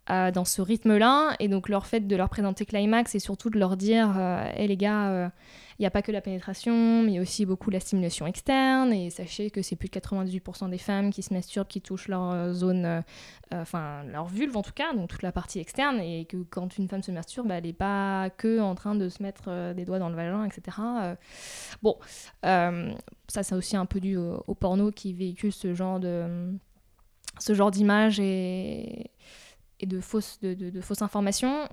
[0.08, 3.76] Dans ce rythme-là, et donc leur fait de leur présenter Climax, c'est surtout de leur
[3.76, 4.14] dire
[4.56, 5.30] Hé les gars,
[5.78, 8.26] il n'y a pas que la pénétration, mais il y a aussi beaucoup la stimulation
[8.26, 8.94] externe.
[8.94, 12.30] Et sachez que c'est plus de 98% des femmes qui se masturbent, qui touchent leur
[12.30, 13.02] euh, zone, euh,
[13.52, 16.00] enfin leur vulve en tout cas, donc toute la partie externe.
[16.00, 19.22] Et que quand une femme se masturbe, elle n'est pas que en train de se
[19.22, 20.78] mettre euh, des doigts dans le vagin, etc.
[21.82, 21.98] bon,
[22.42, 26.54] ça c'est aussi un peu dû au, porno qui véhicule ce genre de
[27.38, 29.10] ce genre d'image et,
[29.80, 31.68] et de fausses de, de fausses informations,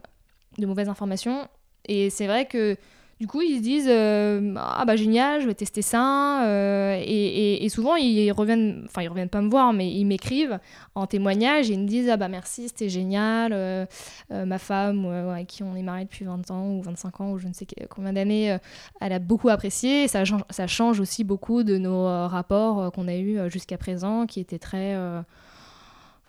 [0.58, 1.48] de mauvaises informations.
[1.86, 2.78] Et c'est vrai que
[3.24, 6.46] du coup, ils se disent euh, Ah bah génial, je vais tester ça.
[6.46, 10.60] Euh, et, souvent, ils reviennent, enfin, ils reviennent pas me voir, mais ils m'écrivent
[10.94, 13.54] en témoignage et ils me disent Ah bah merci, c'était génial.
[13.54, 13.86] Euh,
[14.30, 17.48] ma femme, avec qui on est marié depuis 20 ans ou 25 ans ou je
[17.48, 18.58] ne sais combien d'années,
[19.00, 20.10] elle a beaucoup apprécié.
[20.10, 24.60] Ça, ça change aussi beaucoup de nos rapports qu'on a eus jusqu'à présent, qui étaient
[24.60, 24.98] très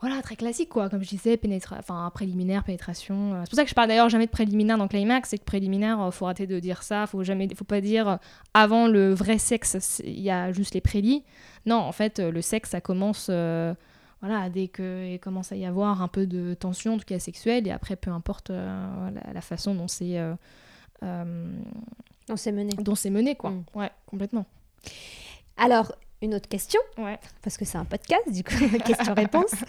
[0.05, 0.91] voilà, très classique, quoi.
[0.91, 1.77] Comme je disais, pénétra...
[1.79, 3.33] enfin, préliminaire, pénétration.
[3.33, 3.41] Euh.
[3.45, 5.99] C'est pour ça que je parle d'ailleurs jamais de préliminaire dans Climax, c'est que préliminaire,
[5.99, 8.17] euh, faut arrêter de dire ça, faut jamais, faut pas dire euh,
[8.53, 11.25] avant le vrai sexe, il y a juste les prélis.
[11.65, 16.09] Non, en fait, le sexe, ça commence, voilà, dès qu'il commence à y avoir un
[16.09, 20.21] peu de tension, en tout cas sexuelle, et après, peu importe la, façon dont c'est.
[21.01, 22.75] dont c'est mené.
[22.77, 23.53] Dont c'est mené, quoi.
[23.53, 23.65] Mm.
[23.75, 24.45] Ouais, complètement.
[25.57, 27.19] Alors, une autre question, Ouais.
[27.43, 28.55] parce que c'est un podcast, du coup,
[28.87, 29.53] question-réponse.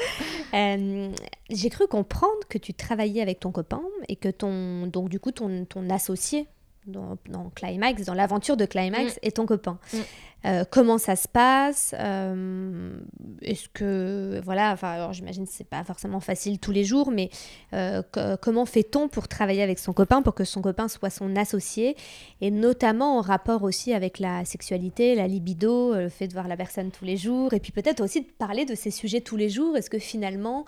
[0.53, 1.11] Euh,
[1.49, 5.31] J'ai cru comprendre que tu travaillais avec ton copain et que ton, donc du coup,
[5.31, 6.47] ton, ton associé
[6.87, 9.77] dans, dans Climax, dans l'aventure de Climax, est ton copain.
[9.93, 9.97] Mm.
[10.45, 12.97] Euh, comment ça se passe Euh,
[13.41, 17.31] Est-ce que, voilà, enfin, alors j'imagine que c'est pas forcément facile tous les jours, mais
[17.73, 21.35] euh, co- comment fait-on pour travailler avec son copain, pour que son copain soit son
[21.35, 21.95] associé
[22.41, 26.47] et notamment en rapport aussi avec la sexualité, la libido, euh, le fait de voir
[26.47, 29.37] la personne tous les jours, et puis peut-être aussi de parler de ces sujets tous
[29.37, 29.75] les jours?
[29.75, 30.65] Est-ce que finalement,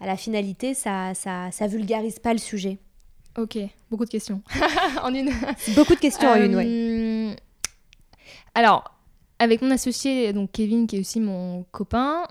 [0.00, 2.78] à la finalité, ça, ça, ça vulgarise pas le sujet?
[3.38, 3.56] Ok,
[3.90, 4.42] beaucoup de questions.
[5.02, 5.30] en une.
[5.76, 6.66] Beaucoup de questions en une, ouais.
[6.66, 7.34] Euh,
[8.54, 8.92] Alors,
[9.38, 12.24] avec mon associé, donc Kevin, qui est aussi mon copain,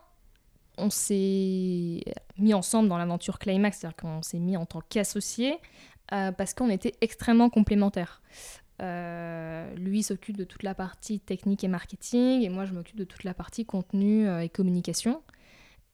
[0.77, 2.03] on s'est
[2.37, 5.57] mis ensemble dans l'aventure Climax, c'est-à-dire qu'on s'est mis en tant qu'associés
[6.13, 8.21] euh, parce qu'on était extrêmement complémentaires.
[8.81, 13.05] Euh, lui s'occupe de toute la partie technique et marketing, et moi je m'occupe de
[13.05, 15.21] toute la partie contenu euh, et communication.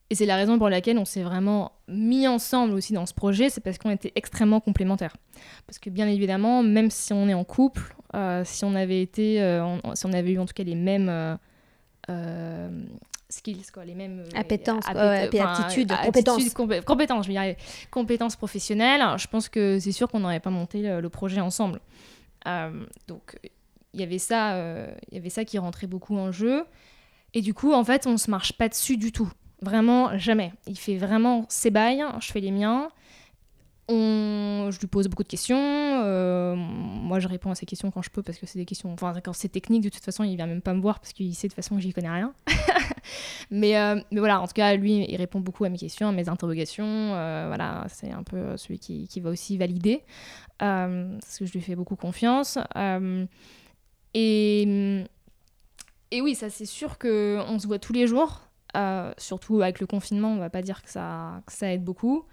[0.09, 3.49] Et c'est la raison pour laquelle on s'est vraiment mis ensemble aussi dans ce projet,
[3.49, 5.15] c'est parce qu'on était extrêmement complémentaires.
[5.65, 9.41] Parce que bien évidemment, même si on est en couple, euh, si on avait été,
[9.41, 11.37] euh, si on avait eu en tout cas les mêmes
[12.09, 12.81] euh,
[13.29, 16.53] skills, quoi, les mêmes Appétences, appét- aptitudes, compétences.
[16.53, 17.57] compé- compétences, je vais y arriver.
[17.89, 19.01] compétences professionnelles.
[19.17, 21.79] Je pense que c'est sûr qu'on n'aurait pas monté le, le projet ensemble.
[23.07, 23.37] Donc
[23.93, 24.57] il y avait ça,
[25.11, 26.65] il y avait ça qui rentrait beaucoup en jeu.
[27.33, 29.31] Et du coup, en fait, on se marche pas dessus du tout.
[29.63, 30.51] Vraiment, jamais.
[30.67, 32.89] Il fait vraiment ses bails, je fais les miens.
[33.87, 34.69] On...
[34.71, 35.57] Je lui pose beaucoup de questions.
[35.57, 38.91] euh, moi, je réponds à ses questions quand je peux parce que c'est des questions.
[38.91, 41.33] Enfin, quand c'est technique, de toute façon, il vient même pas me voir parce qu'il
[41.35, 42.33] sait de toute façon que j'y connais rien.
[43.51, 46.11] mais, euh, mais voilà, en tout cas, lui, il répond beaucoup à mes questions, à
[46.11, 46.85] mes interrogations.
[46.85, 50.03] euh, voilà, c'est un peu celui qui, qui va aussi valider
[50.59, 52.57] parce que je lui fais beaucoup confiance.
[54.13, 55.03] et,
[56.11, 58.41] et oui, ça, c'est sûr qu'on se voit tous les jours.
[58.75, 62.25] Euh, surtout avec le confinement, on va pas dire que ça, ça aide beaucoup.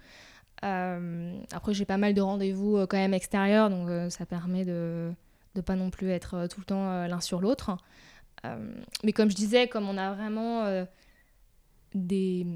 [0.63, 5.11] Euh, après, j'ai pas mal de rendez-vous euh, quand même extérieurs, donc ça permet de
[5.55, 7.77] ne pas non plus être tout le temps l'un sur l'autre.
[9.03, 10.85] Mais comme je disais, comme on a vraiment
[11.93, 12.47] des,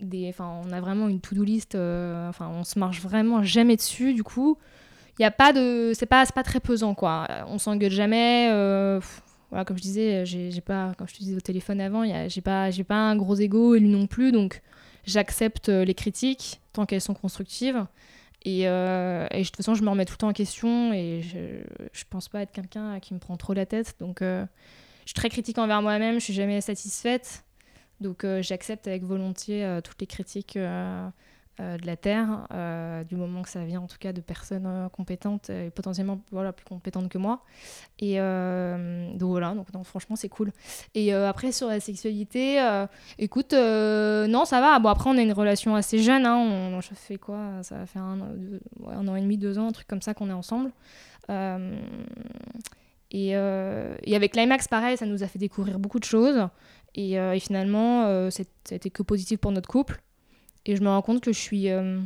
[0.00, 4.14] des, enfin, on a vraiment une to-do list, on se marche vraiment jamais dessus.
[4.14, 4.58] Du coup,
[5.18, 7.28] il y a pas de, c'est pas, très pesant quoi.
[7.46, 8.50] On s'engueule jamais.
[9.54, 12.72] Voilà, comme je disais, j'ai pas, comme je te disais au téléphone avant, j'ai pas,
[12.72, 14.62] j'ai pas un gros ego et lui non plus, donc
[15.06, 17.86] j'accepte euh, les critiques tant qu'elles sont constructives.
[18.44, 21.22] Et, euh, et de toute façon, je me remets tout le temps en question et
[21.22, 21.62] je,
[21.92, 23.94] je pense pas être quelqu'un qui me prend trop la tête.
[24.00, 24.44] Donc, euh,
[25.04, 27.44] je suis très critique envers moi-même, je suis jamais satisfaite.
[28.00, 30.58] Donc, j'accepte avec volontiers toutes les critiques
[31.60, 34.88] de la Terre, euh, du moment que ça vient en tout cas de personnes euh,
[34.88, 37.42] compétentes et potentiellement voilà, plus compétentes que moi.
[38.00, 40.50] Et euh, donc voilà, donc franchement, c'est cool.
[40.94, 42.86] Et euh, après, sur la sexualité, euh,
[43.18, 44.78] écoute, euh, non, ça va.
[44.80, 46.26] Bon, après, on a une relation assez jeune.
[46.26, 46.36] Hein.
[46.36, 47.62] On, fait quoi?
[47.62, 50.34] Ça va faire un, an- et demi, deux ans, un truc comme ça qu'on est
[50.34, 50.72] ensemble.
[51.30, 51.76] Euh,
[53.10, 56.48] et, euh, et avec l'IMAX, pareil, ça nous a fait découvrir beaucoup de choses.
[56.94, 58.30] Et, euh, et finalement, euh,
[58.70, 60.00] été que positif pour notre couple.
[60.66, 62.00] Et je me rends compte que je suis euh,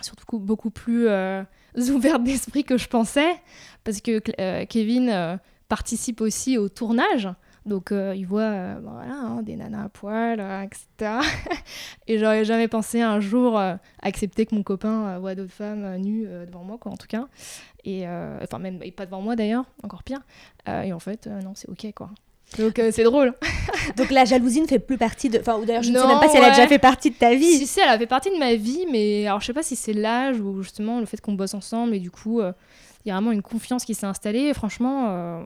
[0.00, 1.42] surtout beaucoup plus euh,
[1.90, 3.36] ouverte d'esprit que je pensais.
[3.84, 7.28] Parce que euh, Kevin participe aussi au tournage.
[7.66, 11.18] Donc il voit bon, voilà, hein, des nanas à poil, etc.
[12.06, 13.60] et j'aurais jamais pensé un jour
[14.00, 17.26] accepter que mon copain voit d'autres femmes nues devant moi, quoi, en tout cas.
[17.84, 20.20] Et enfin, même et pas devant moi d'ailleurs, encore pire.
[20.68, 22.10] Et en fait, non, c'est ok, quoi.
[22.58, 23.34] Donc euh, c'est drôle.
[23.96, 25.38] Donc la jalousie ne fait plus partie de.
[25.38, 27.16] Enfin, ou d'ailleurs, je ne sais même pas si elle a déjà fait partie de
[27.16, 27.58] ta vie.
[27.58, 29.76] Si, si, elle a fait partie de ma vie, mais alors je sais pas si
[29.76, 32.52] c'est l'âge ou justement le fait qu'on bosse ensemble et du coup, euh,
[33.04, 34.40] il y a vraiment une confiance qui s'est installée.
[34.40, 35.42] Et franchement, euh,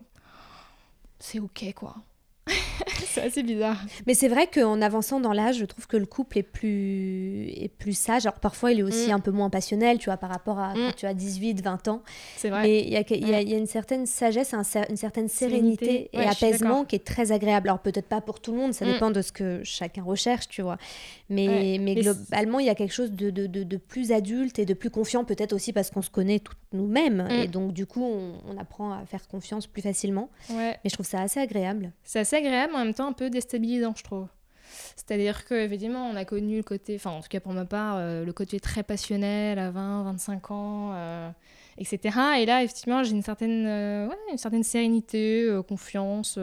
[1.19, 1.97] c'est ok, quoi.
[3.07, 3.76] c'est assez bizarre.
[4.07, 7.68] Mais c'est vrai qu'en avançant dans l'âge, je trouve que le couple est plus, est
[7.68, 8.26] plus sage.
[8.26, 9.14] Alors parfois, il est aussi Mm.
[9.14, 10.76] un peu moins passionnel, tu vois, par rapport à Mm.
[10.76, 12.03] quand tu as 18, 20 ans.
[12.37, 12.62] C'est vrai.
[12.62, 14.96] Mais il y a, il y a- il y a une certaine sagesse, un une
[14.96, 17.68] certaine sérénité, et apaisement qui est très agréable.
[17.68, 18.92] Alors peut-être pas pour tout le monde, ça Mm.
[18.92, 20.79] dépend de ce que chacun recherche, tu vois.
[21.29, 21.79] Mais, Ouais.
[21.79, 24.64] mais Mais globalement, il y a quelque chose de, de, de- de plus adulte et
[24.64, 27.26] de plus confiant, peut-être aussi parce qu'on se connaît toutes nous-mêmes.
[27.29, 27.31] Mm.
[27.42, 30.31] Et donc du coup, on, on apprend à faire confiance plus facilement.
[30.50, 30.76] Ouais.
[30.85, 31.92] Mais je trouve ça assez agréable.
[32.05, 34.26] C'est assez agréable, en même temps un peu déstabilisant, je trouve.
[34.96, 38.24] C'est-à-dire qu'effectivement, on a connu le côté, enfin, en tout cas pour ma part, euh,
[38.24, 41.31] le côté très passionnel à 20, 25 ans, euh,
[41.79, 42.16] etc.
[42.38, 46.38] Et là, effectivement, j'ai une certaine, euh, une certaine sérénité, confiance,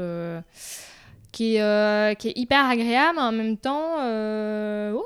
[1.31, 3.19] qui, est, qui est hyper agréable.
[3.19, 5.03] En même temps, on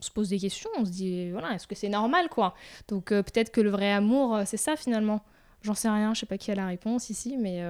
[0.00, 2.54] se pose des questions, on se dit, voilà, est-ce que c'est normal, quoi?
[2.88, 5.22] Donc peut-être que le vrai amour, c'est ça finalement.
[5.62, 7.62] J'en sais rien, je sais pas qui a la réponse ici, mais.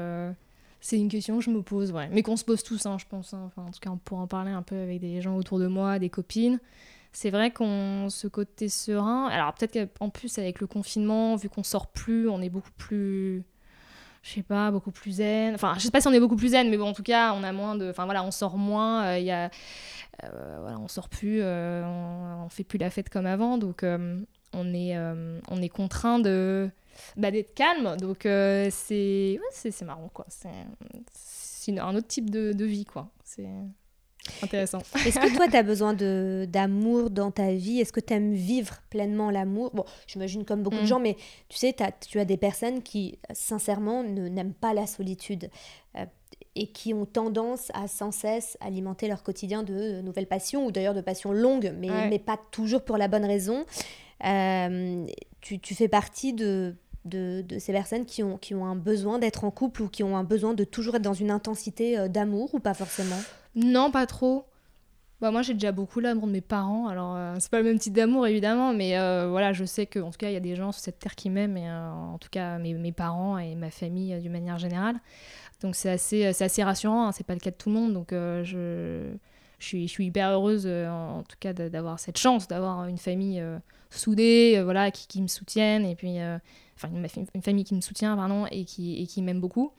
[0.85, 2.11] C'est une question que je me pose, ouais.
[2.13, 3.33] Mais qu'on se pose tous, hein, je pense.
[3.33, 3.45] Hein.
[3.47, 5.67] Enfin, en tout cas, on pourra en parler un peu avec des gens autour de
[5.67, 6.61] moi, des copines.
[7.11, 9.29] C'est vrai qu'on ce côté serein.
[9.29, 13.45] Alors peut-être qu'en plus avec le confinement, vu qu'on sort plus, on est beaucoup plus
[14.23, 15.55] je sais pas, beaucoup plus zen.
[15.55, 17.33] Enfin, je sais pas si on est beaucoup plus zen, mais bon, en tout cas,
[17.33, 17.89] on a moins de.
[17.89, 19.49] Enfin voilà, on sort moins, euh, il y a.
[20.23, 23.85] Euh, voilà, on sort plus, euh, on, on, fait plus la fête comme avant, donc
[23.85, 24.99] on, est,
[25.49, 26.69] on est contraint de.
[27.17, 29.39] Bah, d'être calme, donc c'est.
[29.39, 30.27] Ouais, c'est marrant, quoi.
[30.29, 33.11] C'est un autre type de, de vie, quoi.
[33.25, 33.49] C'est.
[34.43, 34.79] Intéressant.
[35.07, 37.81] Est-ce que toi, tu as besoin d'amour dans ta vie?
[37.81, 39.71] Est-ce que tu aimes vivre pleinement l'amour?
[39.75, 40.87] Bon, j'imagine comme beaucoup de mm.
[40.87, 41.17] gens, mais
[41.49, 45.51] tu sais, as, tu as des personnes qui, sincèrement, n'aiment pas la solitude
[45.97, 46.07] euh,
[46.55, 50.95] et qui ont tendance à sans cesse alimenter leur quotidien de, nouvelles passions, ou d'ailleurs
[50.95, 53.67] de passions longues, mais, mais pas toujours pour la bonne raison.
[54.25, 55.07] Euh,
[55.43, 56.75] tu, tu, fais partie de,
[57.05, 60.03] de, de, ces personnes qui ont, qui ont un besoin d'être en couple ou qui
[60.03, 63.19] ont un besoin de toujours être dans une intensité euh, d'amour ou pas forcément
[63.57, 64.47] non, pas trop.
[65.21, 66.89] Bah, moi, j'ai déjà beaucoup l'amour de mes parents.
[66.89, 70.11] Alors, euh, c'est pas le même type d'amour, évidemment, mais euh, voilà, je sais qu'en
[70.11, 72.29] tout cas, il y a des gens sur cette terre qui m'aiment, et en tout
[72.31, 74.97] cas, mes, mes, parents et ma famille d'une manière générale.
[75.63, 77.07] Donc, c'est assez, assez rassurant.
[77.07, 77.13] Hein.
[77.13, 77.95] c'est pas le cas de tout le monde.
[77.95, 78.43] Donc, je,
[79.61, 83.43] je, suis, je suis hyper heureuse, en, tout cas, d'avoir cette chance d'avoir une famille
[83.91, 86.19] soudée, voilà, qui, qui, me soutienne, et puis,
[86.77, 86.89] enfin,
[87.35, 89.73] une, famille qui me soutient, pardon, et qui, et qui m'aime beaucoup.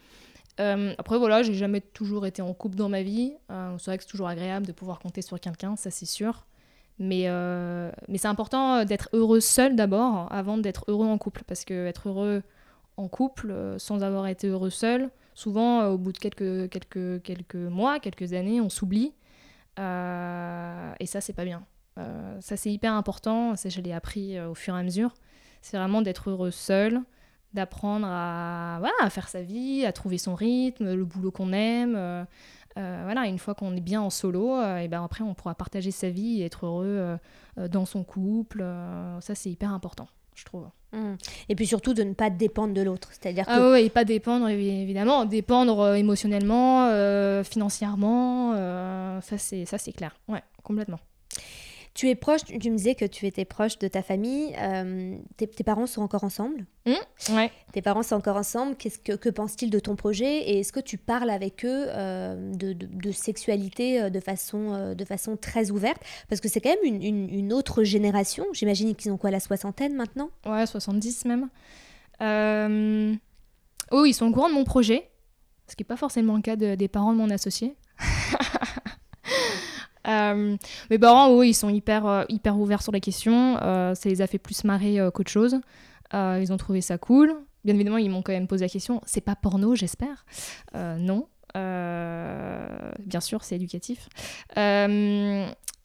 [0.60, 3.34] Euh, après, voilà, j'ai jamais toujours été en couple dans ma vie.
[3.52, 6.46] Euh, c'est vrai que c'est toujours agréable de pouvoir compter sur quelqu'un, ça c'est sûr.
[6.98, 11.44] Mais, euh, mais c'est important d'être heureux seul d'abord, avant d'être heureux en couple.
[11.46, 12.42] Parce que être heureux
[12.98, 18.00] en couple, sans avoir été heureux seul, souvent, au bout de quelques, quelques, quelques mois,
[18.00, 19.14] quelques années, on s'oublie.
[19.78, 21.66] et ça, c'est pas bien.
[22.40, 23.58] ça, c'est hyper important.
[23.58, 25.14] Ça, je l'ai appris au fur et à mesure.
[25.65, 27.01] C'est vraiment d'être heureux seul
[27.51, 31.95] d'apprendre à, voilà, à faire sa vie, à trouver son rythme, le boulot qu'on aime.
[31.97, 32.23] Euh,
[32.78, 35.56] euh, voilà, une fois qu'on est bien en solo, euh, et ben après on pourra
[35.56, 37.17] partager sa vie et être heureux
[37.58, 38.63] dans son couple.
[39.21, 40.67] ça c'est hyper important, je trouve.
[40.93, 41.15] Mmh.
[41.49, 43.73] Et puis surtout de ne pas dépendre de l'autre, c'est-à-dire ah que...
[43.73, 46.91] Ah et pas dépendre évidemment, dépendre émotionnellement,
[47.43, 48.51] financièrement,
[49.21, 50.99] ça c'est ça c'est clair, ouais, complètement.
[51.96, 54.54] Tu es proche, tu me disais que tu étais proche de ta famille.
[54.60, 56.66] Euh, tes, parents sont encore ensemble?
[56.86, 57.50] Mmh, ouais.
[57.72, 58.76] Tes parents sont encore ensemble.
[58.76, 60.40] Qu'est-ce que, que pensent-ils de ton projet?
[60.40, 65.06] Et est-ce que tu parles avec eux euh, de, de, sexualité euh, de façon, de
[65.06, 66.02] façon très ouverte?
[66.28, 68.46] Parce que c'est quand même une, une, autre génération.
[68.52, 70.32] J'imagine qu'ils ont quoi, la soixantaine maintenant?
[70.46, 71.48] Ouais, 70 même.
[73.92, 75.10] Oh, ils sont au courant de mon projet.
[75.70, 77.78] Ce qui n'est pas forcément le cas des parents de mon associé.
[80.08, 80.58] Euh,
[80.89, 83.58] mes parents, oui, ils sont hyper, euh, hyper ouverts sur la question.
[83.62, 85.60] Euh, ça les a fait plus marrer qu'autre chose.
[86.13, 87.36] ils ont trouvé ça cool.
[87.63, 90.26] Bien évidemment, ils m'ont quand même posé la question c'est pas porno, j'espère?
[90.74, 91.28] Non.
[91.54, 94.08] bien sûr, c'est éducatif.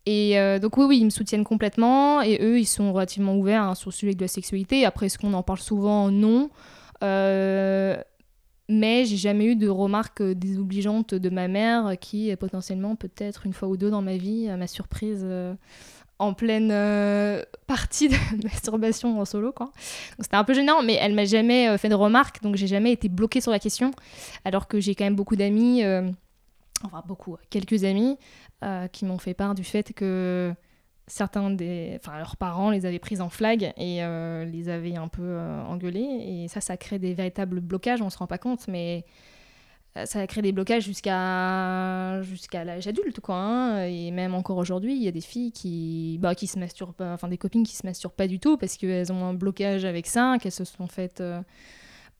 [0.06, 3.74] Et donc oui, oui, ils me soutiennent complètement et eux, ils sont relativement ouverts hein,
[3.74, 4.84] sur le sujet de la sexualité.
[4.84, 6.10] Après, est-ce qu'on en parle souvent?
[6.10, 6.50] Non.
[8.72, 13.66] Mais j'ai jamais eu de remarques désobligeantes de ma mère qui, potentiellement, peut-être une fois
[13.68, 15.54] ou deux dans ma vie, m'a surprise euh,
[16.20, 19.50] en pleine euh, partie de masturbation en solo.
[19.50, 19.72] Quoi.
[20.20, 22.92] c'était un peu gênant, mais elle m'a jamais euh, fait de remarques, donc j'ai jamais
[22.92, 23.90] été bloquée sur la question.
[24.44, 25.82] Alors que j'ai quand même beaucoup d'amis,
[26.84, 28.18] enfin beaucoup, quelques amis,
[28.92, 30.54] qui m'ont fait part du fait que
[31.06, 35.08] certains des, enfin leurs parents les avaient prises en flag et euh, les avaient un
[35.08, 38.68] peu euh, engueulées et ça ça crée des véritables blocages on se rend pas compte
[38.68, 39.04] mais
[39.96, 43.84] euh, ça a créé des blocages jusqu'à jusqu'à l'âge adulte quoi hein.
[43.86, 47.28] et même encore aujourd'hui il y a des filles qui bah, qui se masturbent enfin
[47.28, 50.36] des copines qui se masturbent pas du tout parce qu'elles ont un blocage avec ça
[50.40, 51.22] qu'elles se sont faites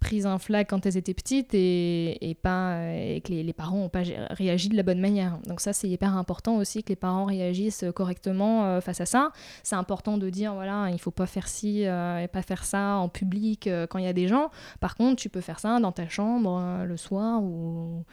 [0.01, 4.03] prises un flag quand elles étaient petites et, pas, et que les, parents n'ont pas
[4.31, 5.39] réagi de la bonne manière.
[5.47, 9.31] Donc ça, c'est hyper important aussi que les parents réagissent correctement euh, face à ça.
[9.63, 12.97] C'est important de dire, voilà, il faut pas faire ci euh, et pas faire ça
[12.97, 14.51] en public euh, quand il y a des gens.
[14.81, 18.05] Par contre, tu peux faire ça dans ta chambre le soir ou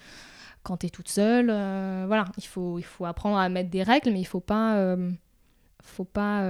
[0.63, 1.47] quand tu es toute seule.
[1.47, 4.95] voilà, il faut, il faut apprendre à mettre des règles, mais il faut pas...
[5.82, 6.43] faut pas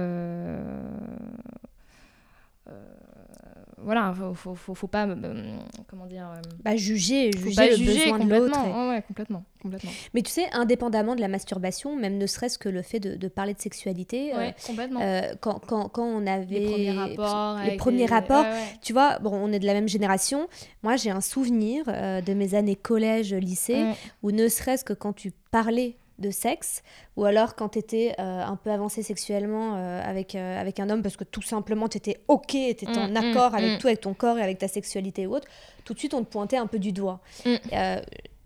[3.84, 5.56] voilà, faut, faut, faut, pas, euh,
[5.86, 8.88] comment dire, euh, bah, juger, juger le juger besoin de l'autre.
[8.90, 9.90] ouais, complètement, complètement.
[10.14, 13.28] Mais tu sais, indépendamment de la masturbation, même ne serait-ce que le fait de, de
[13.28, 15.00] parler de sexualité, euh, complètement.
[15.40, 18.46] quand, quand, quand, on avait les premiers rapports, les premiers rapports
[18.82, 20.48] tu vois, bon, on est de la même génération.
[20.82, 23.84] Moi, j'ai un souvenir de mes années collège, lycée,
[24.22, 26.82] où ne serait-ce que quand tu parlais de sexe,
[27.16, 30.90] ou alors quand tu étais euh, un peu avancé sexuellement euh, avec, euh, avec un
[30.90, 33.72] homme, parce que tout simplement tu étais OK, tu étais en mm, accord mm, avec
[33.72, 33.78] mm.
[33.78, 35.48] tout, avec ton corps et avec ta sexualité ou autre,
[35.84, 37.20] tout de suite on te pointait un peu du doigt.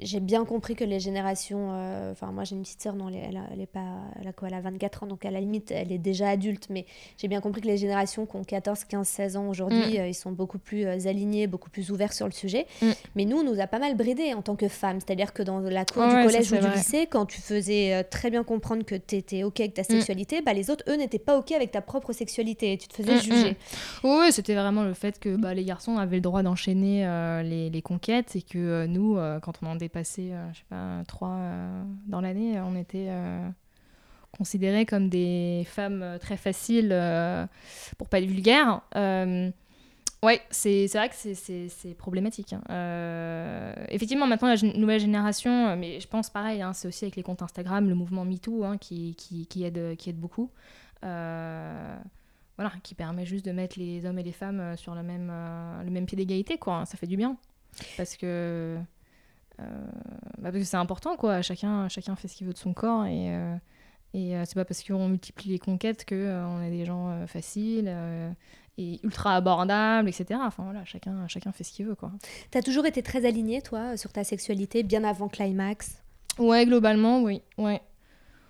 [0.04, 1.70] J'ai bien compris que les générations.
[1.72, 3.80] euh, Enfin, moi, j'ai une petite sœur, non, elle, elle, est pas.
[4.20, 6.66] Elle a quoi Elle a 24 ans, donc à la limite, elle est déjà adulte.
[6.70, 6.84] Mais
[7.18, 10.00] j'ai bien compris que les générations qui ont 14, 15, 16 ans aujourd'hui, Mm.
[10.00, 12.66] euh, ils sont beaucoup plus euh, alignés, beaucoup plus ouverts sur le sujet.
[12.82, 12.90] Mm.
[13.16, 14.98] Mais nous, on nous a pas mal bridés en tant que femmes.
[15.00, 16.76] C'est-à-dire que dans la cour du ouais, collège ou du vrai.
[16.76, 19.84] lycée, quand tu faisais très bien comprendre que tu étais OK avec ta Mm.
[19.84, 22.72] sexualité, bah, les autres, eux, n'étaient pas OK avec ta propre sexualité.
[22.72, 23.56] Et tu te faisais juger.
[24.04, 27.02] Oui, c'était vraiment le fait que bah, les garçons avaient le droit d'enchaîner
[27.44, 31.30] les, les conquêtes et que nous, quand on en dépassait, euh, je sais pas, trois
[31.30, 33.48] euh, dans l'année, on était euh,
[34.36, 37.46] considérés comme des femmes très faciles, euh,
[37.98, 38.80] pour pas être vulgaire.
[38.96, 39.50] Euh,
[40.22, 42.54] ouais, c'est vrai que c'est- problématique.
[42.54, 43.74] hein.
[43.88, 47.42] Effectivement, maintenant, la nouvelle génération, mais je pense pareil, hein, c'est aussi avec les comptes
[47.42, 49.16] Instagram, le mouvement MeToo hein, qui,
[49.62, 50.50] aide, beaucoup.
[51.02, 55.32] Voilà, qui permet juste de mettre les hommes et les femmes sur le même,
[55.84, 56.84] le même pied d'égalité, quoi.
[56.86, 57.36] Ça fait du bien.
[57.96, 58.78] Parce que
[60.38, 61.42] bah, parce que c'est important, quoi.
[61.42, 63.54] Chacun, chacun fait ce qu'il veut de son corps et, euh,
[64.14, 67.08] et euh, c'est pas parce qu'on multiplie les conquêtes que euh, on est des gens
[67.10, 68.30] euh, faciles euh,
[68.78, 70.40] et ultra abordables, etc.
[70.44, 72.10] Enfin voilà, chacun, chacun fait ce qu'il veut, quoi.
[72.50, 76.02] Tu as toujours été très alignée, toi, sur ta sexualité, bien avant Climax?
[76.38, 77.42] Ouais, globalement, oui.
[77.58, 77.80] Ouais.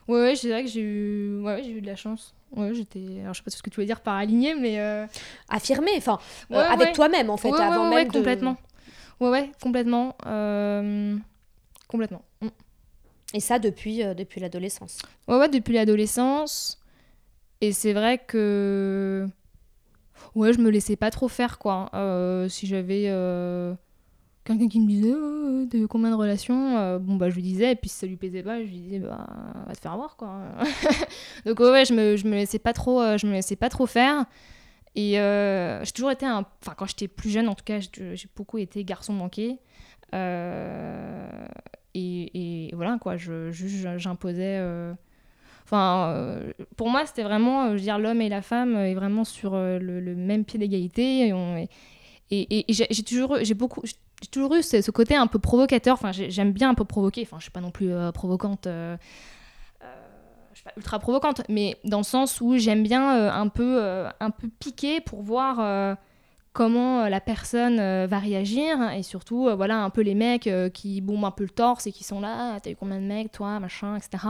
[0.08, 1.40] Ouais, ouais, c'est vrai que j'ai eu...
[1.42, 2.34] Ouais, ouais, j'ai eu de la chance.
[2.54, 3.20] Ouais, j'étais...
[3.22, 4.78] Alors, je sais pas ce que tu veux dire par aligné, mais...
[4.78, 5.06] euh,
[5.48, 6.18] affirmée, enfin,
[6.50, 8.22] euh, avec toi-même, en fait, avant même de...
[9.20, 10.16] Ouais, ouais, complètement.
[10.26, 11.16] euh,
[11.88, 12.22] Complètement.
[12.40, 12.48] Mm.
[13.34, 14.98] Et ça depuis, euh, depuis l'adolescence.
[15.28, 16.80] Ouais, ouais, depuis l'adolescence.
[17.60, 19.26] Et c'est vrai que...
[20.34, 21.90] Ouais, je me laissais pas trop faire, quoi.
[21.94, 23.04] Euh, si j'avais
[24.44, 27.42] quelqu'un qui me disait oh, T'as eu combien de relations Euh, Bon, bah, je lui
[27.42, 29.26] disais, et puis si ça lui plaisait pas, je lui disais Bah,
[29.66, 30.40] va te faire voir, quoi.
[31.46, 33.68] Donc, ouais, ouais, je me, je me laissais pas trop, euh, je me laissais pas
[33.68, 34.24] trop faire.
[34.94, 36.44] Et euh, j'ai toujours été un.
[36.62, 39.58] Enfin, quand j'étais plus jeune, en tout cas, j'ai beaucoup été garçon manqué.
[40.14, 41.28] Euh,
[41.94, 44.58] et, voilà, quoi, je, je- j'imposais.
[44.60, 44.92] euh,
[45.64, 49.24] Enfin, euh, pour moi, c'était vraiment, je veux dire, l'homme et la femme est vraiment
[49.24, 51.32] sur le, même pied d'égalité.
[52.30, 55.94] Et, j'ai toujours, j'ai beaucoup, j'ai toujours eu ce, ce côté un peu provocateur.
[55.94, 57.22] Enfin, j'ai- j'aime bien un peu provoquer.
[57.22, 58.66] Enfin, je suis pas non plus provocante.
[60.52, 63.82] Je suis pas ultra provocante, mais dans le sens où j'aime bien euh, un peu,
[63.82, 65.94] euh, un peu piquer pour voir euh,
[66.52, 67.76] comment la personne
[68.06, 71.86] va réagir et surtout voilà un peu les mecs qui bombent un peu le torse
[71.86, 74.22] et qui sont là, Ah, t'as eu combien de mecs toi, machin, etc.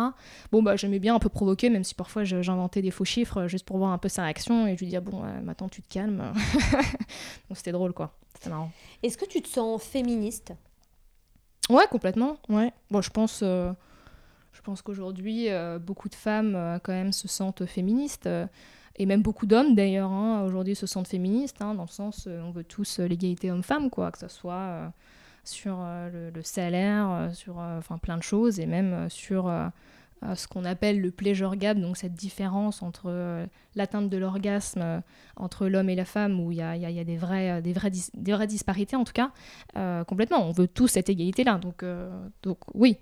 [0.52, 3.66] Bon bah j'aimais bien un peu provoquer, même si parfois j'inventais des faux chiffres juste
[3.66, 5.92] pour voir un peu sa réaction et je lui dis ah bon maintenant tu te
[5.92, 6.32] calmes.
[7.48, 8.70] Donc c'était drôle quoi, c'était marrant.
[9.02, 10.52] Est-ce que tu te sens féministe?
[11.70, 12.36] Ouais, complètement.
[12.48, 12.72] Ouais.
[12.90, 13.42] Bon, je pense,
[14.62, 18.28] je pense qu'aujourd'hui, euh, beaucoup de femmes euh, quand même se sentent féministes.
[18.28, 18.46] euh,
[18.94, 22.40] et même beaucoup d'hommes d'ailleurs, hein, aujourd'hui se sentent féministes, hein, dans le sens euh,
[22.42, 24.92] on veut tous l'égalité homme-femme, quoi, que ce soit
[25.42, 25.78] sur
[26.12, 29.50] le, salaire, sur enfin plein de choses, et même sur
[30.34, 35.02] ce qu'on appelle le pleasure gap, donc cette différence entre l'atteinte de l'orgasme
[35.36, 38.32] entre l'homme et la femme, où il y a, des, vrais, euh, des, dis- des
[38.32, 39.32] vraies disparités en tout cas,
[40.04, 40.46] complètement.
[40.46, 41.58] On veut tous cette égalité-là.
[41.58, 42.10] Donc, euh,
[42.42, 42.98] donc oui,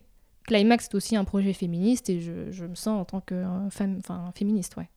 [0.50, 3.70] Climax c'est aussi un projet féministe et je, je me sens en tant que euh,
[3.70, 4.88] femme, enfin féministe, ouais.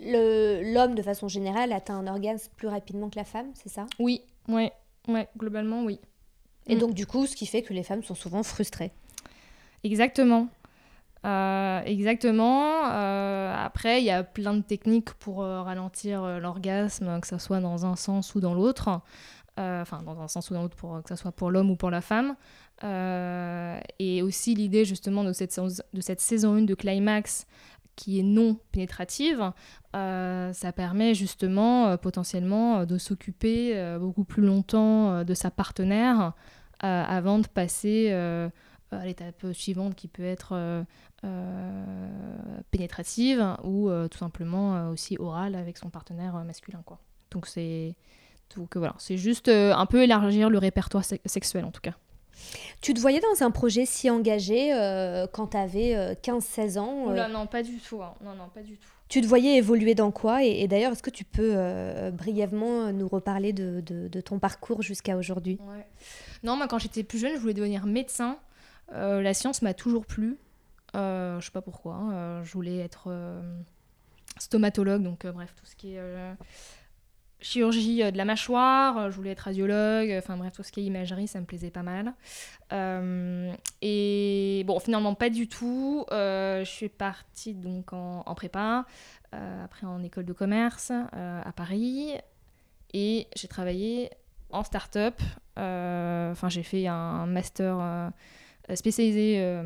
[0.00, 3.86] L'homme, de façon générale, atteint un orgasme plus rapidement que la femme, c'est ça?
[3.98, 4.72] Oui, ouais,
[5.08, 6.00] ouais, globalement oui.
[6.66, 6.78] Et Mm.
[6.80, 8.92] donc, du coup, ce qui fait que les femmes sont souvent frustrées.
[9.84, 10.48] Exactement.
[11.24, 12.86] Euh, exactement.
[12.90, 17.60] Euh, après, il y a plein de techniques pour euh, ralentir l'orgasme, que ce soit
[17.60, 19.00] dans un sens ou dans l'autre.
[19.58, 21.76] Euh, Enfin, dans un sens ou dans l'autre, pour que ce soit pour l'homme ou
[21.76, 22.36] pour la femme.
[22.84, 27.46] Euh, et aussi l'idée justement de cette, saison- de cette saison 1 de Climax
[27.96, 29.50] qui est non pénétrative,
[29.96, 36.34] euh, ça permet justement potentiellement de s'occuper beaucoup plus longtemps de sa partenaire
[36.78, 40.84] avant de passer à l'étape suivante qui peut être
[42.70, 46.82] pénétrative ou tout simplement aussi orale avec son partenaire masculin.
[47.32, 47.96] Donc c'est
[48.56, 51.80] donc, euh, voilà, c'est juste euh, un peu élargir le répertoire se- sexuel en tout
[51.80, 51.94] cas.
[52.80, 57.12] Tu te voyais dans un projet si engagé euh, quand tu avais 15-16 ans euh,
[57.12, 58.00] Oula, non, pas du tout.
[58.02, 58.14] hein.
[58.24, 58.88] Non, non, pas du tout.
[59.08, 60.44] Tu te voyais évoluer dans quoi?
[60.44, 64.38] Et, et d'ailleurs, est-ce que tu peux euh, brièvement nous reparler de, de- de ton
[64.38, 65.58] parcours jusqu'à aujourd'hui?
[65.62, 65.86] Ouais.
[66.44, 68.38] Non, moi quand j'étais plus jeune, je voulais devenir médecin.
[68.92, 70.38] Euh, la science m'a toujours plu.
[70.94, 71.94] Euh, je sais pas pourquoi.
[71.94, 72.12] hein.
[72.12, 73.40] Euh, je voulais être euh,
[74.38, 76.32] stomatologue, donc euh, bref, tout ce qui est euh,
[77.40, 78.98] chirurgie euh, de la mâchoire.
[78.98, 80.12] Euh, Je voulais être radiologue.
[80.18, 82.14] Enfin bref, tout ce qui est imagerie, ça me plaisait pas mal.
[82.72, 86.04] Euh, et bon, finalement, pas du tout.
[86.10, 88.84] Euh, je suis partie donc en, prépa,
[89.34, 92.12] euh, après en école de commerce euh, à Paris.
[92.94, 94.10] Et j'ai travaillé
[94.50, 95.20] en start-up.
[95.56, 98.12] Enfin, j'ai fait un master
[98.74, 99.60] spécialisé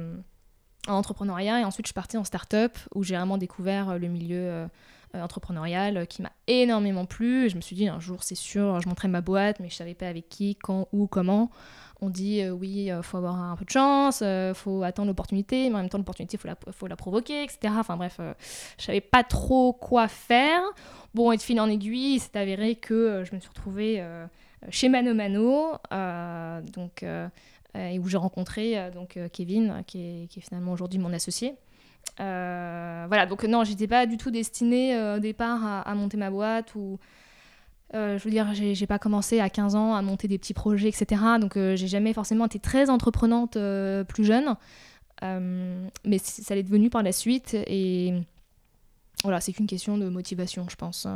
[0.88, 4.66] en entrepreneuriat et ensuite je suis partie en start-up où j'ai vraiment découvert le milieu
[5.14, 7.48] entrepreneurial qui m'a énormément plu.
[7.48, 9.94] Je me suis dit un jour c'est sûr, je montrais ma boîte, mais je savais
[9.94, 11.50] pas avec qui, quand, où, comment
[12.02, 15.70] on dit euh, oui, euh, faut avoir un peu de chance, euh, faut attendre l'opportunité,
[15.70, 17.72] mais en même temps, l'opportunité, faut la, faut la provoquer, etc.
[17.78, 18.18] Enfin bref,
[18.78, 20.60] je savais pas trop quoi faire.
[21.14, 24.04] Bon, et de fil en aiguille, c'est avéré que je me suis retrouvée
[24.70, 25.72] chez Mano Mano,
[26.74, 27.04] donc,
[27.74, 31.54] et où j'ai rencontré donc, Kevin, qui est finalement aujourd'hui mon associé.
[32.18, 36.98] Voilà, donc non, j'étais pas du tout destinée au départ à, monter ma boîte ou
[37.94, 40.88] euh, je veux dire, j'ai pas commencé à 15 ans à monter des petits projets,
[40.88, 41.20] etc.
[41.38, 44.56] Donc, euh, j'ai jamais forcément été très entreprenante euh, plus jeune.
[45.22, 47.54] mais ça l'est devenu par la suite.
[47.66, 48.14] Et
[49.24, 51.06] voilà, c'est qu'une question de motivation, je pense.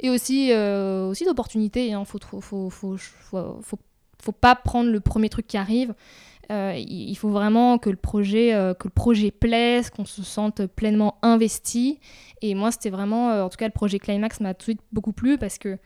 [0.00, 1.88] Et aussi, aussi d'opportunité.
[1.88, 2.04] Il hein.
[2.04, 2.96] faut, faut, faut,
[3.30, 5.94] faut, pas prendre le premier truc qui arrive.
[6.50, 11.98] Il faut vraiment que le projet, que le projet plaise, qu'on se sente pleinement investi.
[12.42, 15.12] Et moi, c'était vraiment, en tout cas, le projet Climax m'a tout de suite beaucoup
[15.12, 15.78] plu parce que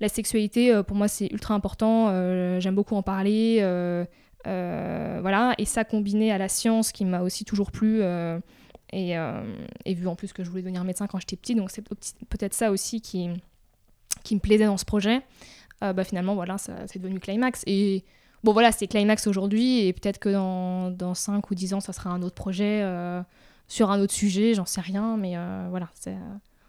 [0.00, 2.08] la sexualité, euh, pour moi, c'est ultra important.
[2.08, 3.58] Euh, j'aime beaucoup en parler.
[3.60, 4.04] Euh,
[4.44, 5.54] voilà.
[5.58, 8.02] Et ça combiné à la science qui m'a aussi toujours plu.
[8.92, 9.14] Et,
[9.94, 12.70] vu en plus que je voulais devenir médecin quand j'étais petite, donc c'est peut-être ça
[12.70, 13.28] aussi qui,
[14.22, 15.22] qui me plaisait dans ce projet.
[15.80, 17.62] bah finalement, voilà, c'est devenu Climax.
[17.66, 18.04] Et
[18.44, 21.92] bon, voilà, c'est Climax aujourd'hui, et peut-être que dans, dans 5 ou 10 ans, ça
[21.92, 22.82] sera un autre projet
[23.68, 25.34] sur un autre sujet, j'en sais rien, mais
[25.70, 26.16] voilà, c'est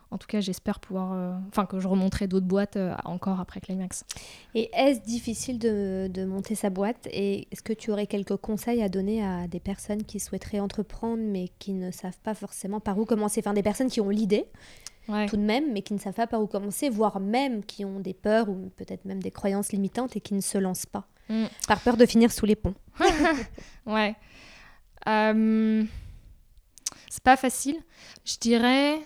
[0.10, 1.14] en tout cas, j'espère pouvoir.
[1.14, 4.06] Euh, enfin, que je remonterai d'autres boîtes euh, encore après Climax.
[4.56, 8.82] Et est-ce difficile de, de, monter sa boîte Et est-ce que tu aurais quelques conseils
[8.82, 12.98] à donner à des personnes qui souhaiteraient entreprendre mais qui ne savent pas forcément par
[12.98, 13.42] où commencer?
[13.42, 14.46] Enfin, des personnes qui ont l'idée.
[15.30, 18.00] tout de même, mais qui ne savent pas par où commencer, voire même qui ont
[18.00, 21.46] des peurs ou peut-être même des croyances limitantes et qui ne se lancent pas, mm.
[21.68, 22.76] par peur de finir sous les ponts.
[23.86, 24.16] ouais.
[25.08, 25.84] Euh...
[27.10, 27.78] C'est pas facile.
[28.26, 29.00] Je dirais,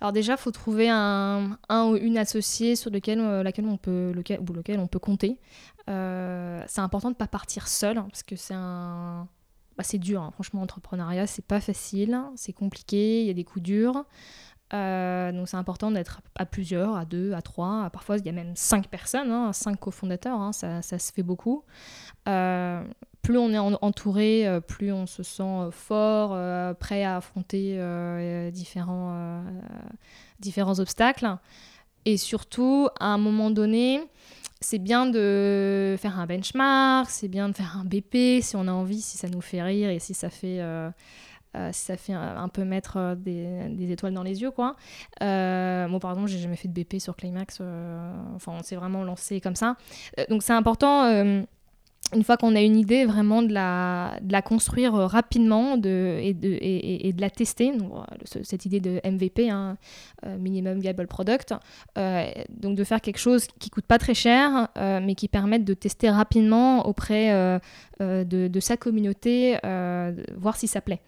[0.00, 4.12] alors déjà, faut trouver un, un, ou une associée sur lequel, euh, laquelle on peut,
[4.12, 5.38] ou lequel on peut compter.
[5.90, 9.28] Euh, c'est important de ne pas partir seul, hein, parce que c'est un...
[9.76, 10.30] Bah, c'est dur, hein.
[10.32, 14.04] franchement, l'entrepreneuriat, c'est pas facile, c'est compliqué, il y a des coups durs.
[14.74, 17.90] Euh, donc c'est important d'être à plusieurs, à deux, à trois.
[17.90, 21.64] Parfois, il y a même cinq personnes, hein, cinq cofondateurs, hein, ça, se fait beaucoup.
[22.28, 22.82] Euh,
[23.20, 26.30] plus on est entouré, euh, plus on se sent fort,
[26.76, 27.78] prêt à affronter
[28.50, 29.44] différents
[30.78, 31.36] obstacles.
[32.04, 34.00] Et surtout, à un moment donné,
[34.60, 38.72] c'est bien de faire un benchmark, c'est bien de faire un BP si on a
[38.72, 40.60] envie, si ça nous fait rire et si ça fait
[41.54, 44.76] euh, ça fait un, peu mettre euh, des, étoiles dans les yeux, quoi.
[45.22, 47.60] Euh, moi, par exemple, j'ai jamais fait de BP sur Climax.
[48.34, 49.76] enfin, on s'est vraiment lancé comme ça.
[50.28, 51.44] donc, c'est important
[52.14, 57.30] une fois qu'on a une idée, vraiment de la, construire rapidement de, et, de, la
[57.30, 57.72] tester.
[58.24, 59.76] Cette idée de MVP, hein,
[60.38, 61.54] Minimum Viable Product.
[61.96, 66.10] donc de faire quelque chose qui coûte pas très cher, mais qui permette de tester
[66.10, 67.60] rapidement auprès
[68.00, 69.58] de, sa communauté,
[70.36, 71.00] voir si ça plaît.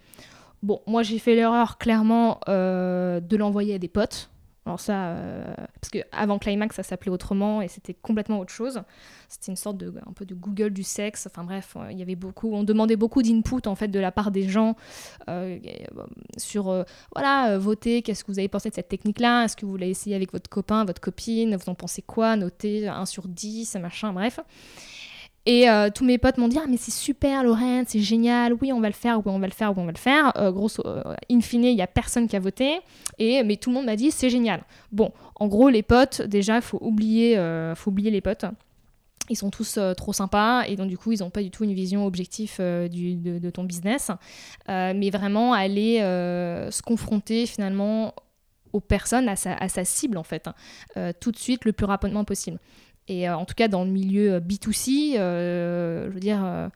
[0.64, 4.30] Bon, moi j'ai fait l'erreur clairement euh, de l'envoyer à des potes.
[4.64, 8.80] Alors ça, euh, parce que avant Climax, ça s'appelait autrement et c'était complètement autre chose.
[9.28, 11.28] C'était une sorte de un peu de Google du sexe.
[11.30, 14.30] Enfin bref, il y avait beaucoup, on demandait beaucoup d'input en fait de la part
[14.30, 14.74] des gens
[15.28, 15.58] euh,
[16.38, 16.82] sur
[17.14, 18.00] voilà, voter.
[18.00, 19.44] Qu'est-ce que vous avez pensé de cette technique-là?
[19.44, 21.56] Est-ce que vous l'avez essayé avec votre copain, votre copine?
[21.56, 22.36] Vous en pensez quoi?
[22.36, 24.40] Notez 1 sur 10, machin, bref.
[25.47, 28.72] Et euh, tous mes potes m'ont dit ah mais c'est super Lorraine, c'est génial, oui
[28.72, 30.32] on va le faire, oui on va le faire, oui on va le faire.
[30.36, 32.80] Euh, grosso, euh, in fine il y a personne qui a voté
[33.18, 34.64] et mais tout le monde m'a dit c'est génial.
[34.90, 37.36] Bon, en gros les potes déjà faut oublier,
[37.76, 38.47] faut oublier les potes.
[39.30, 41.74] Ils sont tous trop sympas et donc du coup ils n'ont pas du tout une
[41.74, 44.11] vision objective de, ton business,
[44.68, 48.14] mais vraiment aller se confronter finalement
[48.72, 51.86] aux personnes, à sa, à sa cible en fait, hein, tout de suite le plus
[51.86, 52.59] rapidement possible.
[53.09, 56.70] Et euh, en tout cas, dans le milieu euh, B2C, euh, je veux dire,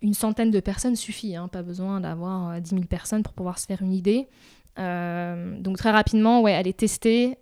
[0.00, 1.36] une centaine de personnes suffit.
[1.36, 4.28] Hein, pas besoin d'avoir 10 000 personnes pour pouvoir se faire une idée.
[4.76, 7.36] donc très rapidement, ouais, aller tester,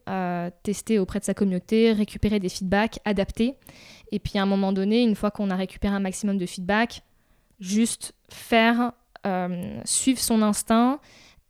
[0.62, 3.54] tester auprès de sa communauté, récupérer des feedbacks, adapter.
[4.12, 7.02] Et puis à un moment donné, une fois qu'on a récupéré un maximum de feedback,
[7.60, 8.92] juste faire,
[9.84, 10.98] suivre son instinct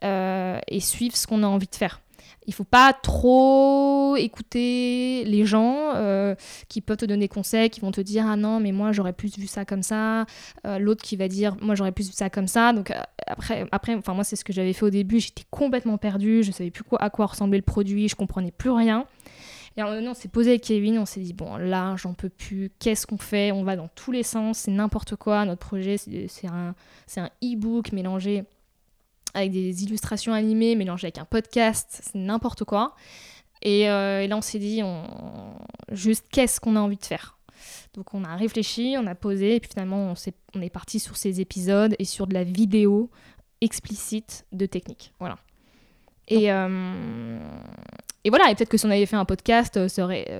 [0.03, 2.01] et suivre ce qu'on a envie de faire
[2.47, 6.35] il faut pas trop écouter les gens euh,
[6.68, 9.39] qui peuvent te donner conseils, qui vont te dire ah non mais moi j'aurais plus
[9.39, 10.26] vu ça comme ça,
[10.66, 12.72] euh, l'autre qui va dire moi j'aurais plus vu ça comme ça.
[12.72, 15.99] Donc euh, après, après, enfin moi c'est ce que j'avais fait au début, j'étais complètement
[15.99, 19.07] perdue, je savais plus quoi, à quoi ressemblait le produit, je comprenais plus rien.
[19.76, 22.72] Et alors, on s'est posé avec Kevin, on s'est dit, bon, là, j'en peux plus,
[22.81, 23.53] qu'est-ce qu'on fait?
[23.53, 25.45] On va dans tous les sens, c'est n'importe quoi.
[25.45, 26.74] Notre projet, c'est un,
[27.16, 28.45] un e-book mélangé
[29.35, 32.95] avec des illustrations animées, mélangé avec un podcast, c'est n'importe quoi.
[33.62, 35.05] Et, euh, là, on s'est dit, on...
[35.93, 37.37] juste, qu'est-ce qu'on a envie de faire?
[37.95, 40.14] Donc on a réfléchi, on a posé, et puis finalement
[40.55, 43.11] on, est, parti sur ces épisodes et sur de la vidéo
[43.61, 45.12] explicite de technique.
[45.18, 45.39] Voilà.
[46.28, 47.39] Et, euh,
[48.22, 50.31] et voilà, et peut-être que si on avait fait un podcast, euh, ça aurait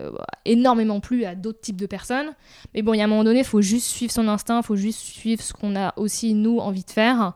[0.45, 2.33] énormément plu à d'autres types de personnes.
[2.73, 4.65] Mais bon, il y a un moment donné, il faut juste suivre son instinct, il
[4.65, 7.33] faut juste suivre ce qu'on a aussi, nous, envie de faire.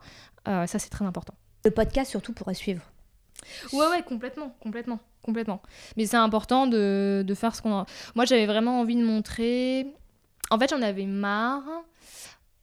[0.47, 1.35] ça, c'est très important.
[1.65, 2.83] Le podcast, surtout, pourrait suivre.
[3.73, 5.63] Ouais, ouais, complètement, complètement, complètement.
[5.97, 7.87] Mais c'est important de, de, faire ce qu'on a.
[8.15, 9.87] Moi, j'avais vraiment envie de montrer.
[10.51, 11.65] En fait, j'en avais marre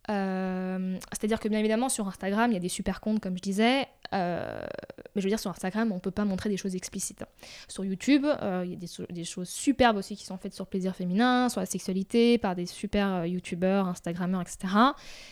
[0.10, 3.42] euh, c'est-à-dire que bien évidemment sur Instagram il y a des super comptes comme je
[3.42, 4.66] disais, euh,
[5.14, 7.24] mais je veux dire sur Instagram on peut pas montrer des choses explicites.
[7.68, 10.96] Sur YouTube euh, il y a des, choses superbes aussi qui sont faites sur plaisir
[10.96, 14.74] féminin, sur la sexualité, par des super YouTubeurs, Instagrammeurs, etc.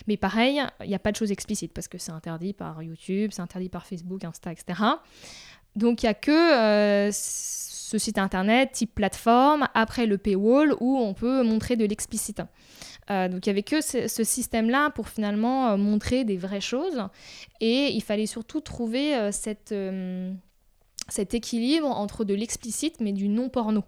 [0.08, 3.32] Mais pareil il n'y a pas de choses explicites parce que c'est interdit par YouTube,
[3.34, 4.82] c'est interdit par Facebook, Insta, etc.
[5.76, 11.16] Donc il n'y a que ce site internet type plateforme après le paywall où on
[11.16, 12.44] peut montrer de l'explicite.
[13.12, 17.08] Euh, donc il n'y avait que ce, système-là pour finalement euh, montrer des vraies choses.
[17.60, 19.74] Et il fallait surtout trouver euh, cette,
[21.08, 23.84] cet équilibre entre de l'explicite mais du non-porno.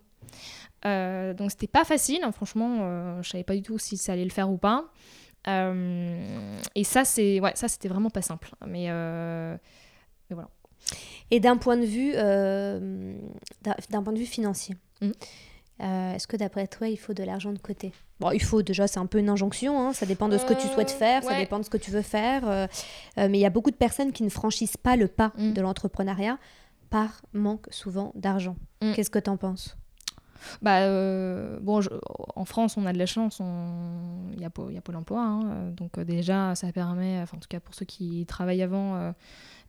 [0.84, 4.32] donc c'était pas facile, hein, franchement, je savais pas du tout si ça allait le
[4.32, 4.86] faire ou pas.
[5.46, 8.52] et ça, c'est ouais, ça c'était vraiment pas simple.
[8.66, 10.50] Mais, mais voilà.
[11.30, 14.76] Et d'un point de vue, d'un point de vue financier.
[15.02, 15.12] Mmh.
[15.80, 17.92] Est-ce que d'après toi, il faut de l'argent de côté?
[18.22, 20.54] Bon, il faut déjà, c'est un peu une injonction, hein, ça dépend de ce que
[20.54, 22.48] tu souhaites euh, faire, ça dépend de ce que tu veux faire.
[22.48, 22.68] Euh,
[23.18, 25.54] mais il y a beaucoup de personnes qui ne franchissent pas le pas mm.
[25.54, 26.38] de l'entrepreneuriat
[26.92, 28.56] par manque souvent d'argent.
[28.84, 28.94] Mm.
[28.94, 29.76] Qu'est-ce que tu en penses?
[30.62, 30.88] Bah,
[31.62, 31.82] bon,
[32.36, 33.42] en France, on a de la chance,
[34.34, 37.60] il y, a, y a Pôle emploi, hein, donc déjà, ça permet, en tout cas
[37.60, 39.14] pour ceux qui travaillent avant,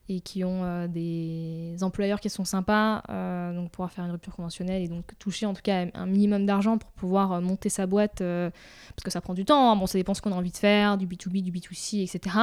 [0.08, 4.34] et qui ont euh, des employeurs qui sont sympas, euh, donc pouvoir faire une rupture
[4.34, 7.86] conventionnelle et donc toucher en tout cas un minimum d'argent pour pouvoir euh, monter sa
[7.86, 9.76] boîte, parce que ça prend du temps, hein.
[9.76, 12.36] bon ça dépend ce qu'on a envie de faire, du B2B, du B2C, etc.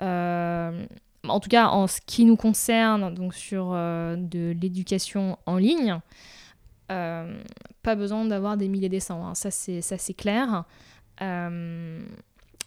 [0.00, 5.98] en tout cas, en ce qui nous concerne, donc sur de l'éducation en ligne,
[6.88, 9.34] pas besoin d'avoir des milliers des cents, hein.
[9.34, 10.64] ça c'est clair.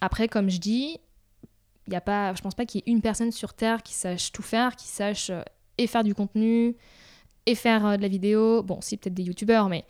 [0.00, 0.98] après, comme je dis,
[1.86, 3.94] il y a pas, je pense pas qu'il y ait une personne sur Terre qui
[3.94, 5.42] sache tout faire, qui sache euh,
[5.78, 6.76] et faire du contenu,
[7.46, 8.62] et faire euh, de la vidéo.
[8.62, 9.84] Bon, si, peut-être des youtubeurs, mais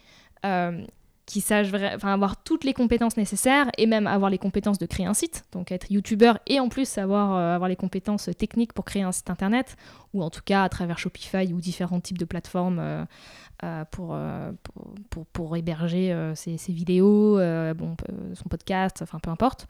[0.45, 0.85] euh,
[1.25, 1.73] qui sachent
[2.03, 5.45] avoir toutes les compétences nécessaires et même avoir les compétences de créer un site.
[5.51, 9.29] Donc être youtubeur et en plus savoir avoir les compétences techniques pour créer un site
[9.29, 9.77] internet,
[10.13, 13.09] ou en tout cas à travers Shopify ou différents types de plateformes
[13.91, 14.17] pour,
[15.11, 17.39] pour, pour, héberger ses, ses, vidéos,
[17.75, 17.97] bon,
[18.35, 19.67] son podcast, enfin peu importe.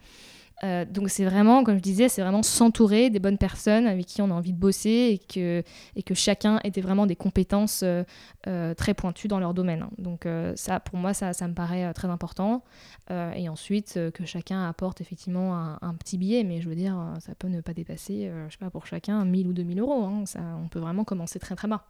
[0.64, 4.22] Euh, donc c'est vraiment, comme je disais, c'est vraiment s'entourer des bonnes personnes avec qui
[4.22, 8.02] on a envie de bosser et que, chacun ait vraiment des compétences euh,
[8.46, 9.86] euh, très pointues dans leur domaine.
[9.98, 12.62] Donc ça, pour moi, ça, ça me paraît très important.
[13.10, 17.48] et ensuite, que chacun apporte effectivement un, petit billet, mais je veux dire, ça peut
[17.48, 20.04] ne pas dépasser, je sais pas, pour chacun 1000 ou 2000 euros.
[20.04, 20.24] Hein.
[20.26, 21.84] Ça, on peut vraiment commencer très très bas.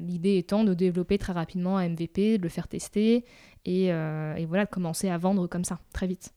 [0.00, 3.24] L'idée étant de développer très rapidement un MVP, de le faire tester
[3.64, 6.32] et, et voilà, de commencer à vendre comme ça, très vite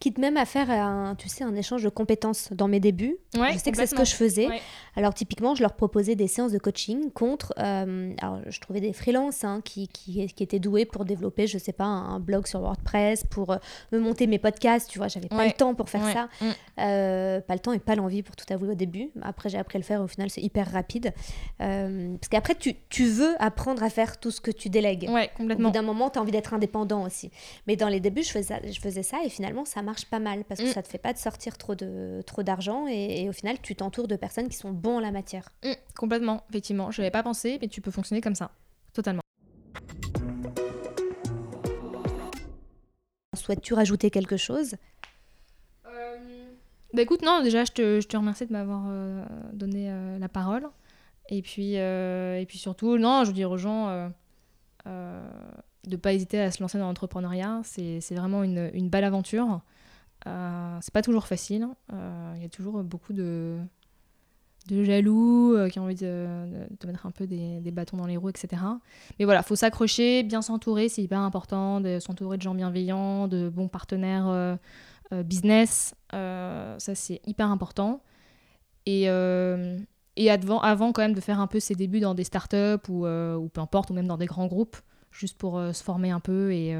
[0.00, 3.16] quitte même à faire un, tu sais, un échange de compétences dans mes débuts.
[3.34, 4.48] je sais que c'est ce que je faisais.
[4.96, 8.92] Alors typiquement, je leur proposais des séances de coaching contre, euh, alors je trouvais des
[8.92, 12.60] freelances hein, qui, qui, qui, étaient doués pour développer, je sais pas, un, blog sur
[12.60, 13.56] WordPress, pour euh,
[13.90, 16.28] me monter mes podcasts, tu vois, j'avais pas le temps pour faire ça.
[16.44, 16.50] Mm.
[16.80, 19.10] Euh, pas le temps et pas l'envie pour tout avouer au début.
[19.22, 21.12] Après, j'ai appris à le faire, au final, c'est hyper rapide.
[21.58, 25.08] parce qu'après, tu, tu, veux apprendre à faire tout ce que tu délègues.
[25.08, 25.68] Ouais, complètement.
[25.68, 27.30] Au bout d'un moment, tu as envie d'être indépendant aussi.
[27.66, 30.44] Mais dans les débuts, je faisais, je faisais ça et finalement, ça marche pas mal
[30.44, 30.74] parce que ça mm.
[30.74, 34.08] ça te fait pas de sortir trop de trop d'argent et, au final tu t'entoures
[34.08, 35.50] de personnes qui sont bons en la matière.
[35.64, 36.90] Mm, complètement, effectivement.
[36.90, 38.50] Je n'avais pas pensé, mais tu peux fonctionner comme ça,
[38.92, 39.22] totalement.
[43.34, 44.76] Souhaites-tu rajouter quelque chose?
[45.86, 46.18] Euh,
[46.94, 50.28] Bah écoute, non, déjà je te, je te remercie de m'avoir euh, donné euh, la
[50.28, 50.68] parole.
[51.28, 54.10] Et puis, et puis surtout, non, je veux dire aux gens
[55.86, 57.60] de pas hésiter à se lancer dans l'entrepreneuriat.
[57.64, 59.60] C'est vraiment une, une, belle aventure.
[60.26, 61.66] Euh, c'est pas toujours facile.
[61.92, 63.58] Euh, il y a toujours beaucoup de,
[64.68, 66.26] de jaloux euh, qui ont envie de,
[66.80, 68.62] de, mettre un peu des, des, bâtons dans les roues, etc.
[69.18, 73.68] Mais voilà, faut s'accrocher, bien s'entourer, c'est hyper important, s'entourer de gens bienveillants, de bons
[73.68, 74.58] partenaires
[75.24, 75.94] business.
[76.12, 78.02] ça, c'est hyper important.
[78.86, 79.02] Et,
[80.16, 83.02] et avant, avant, quand même, de faire un peu ses débuts dans des startups ou
[83.02, 84.76] peu importe, ou même dans des grands groupes
[85.12, 86.76] juste pour se former un peu et,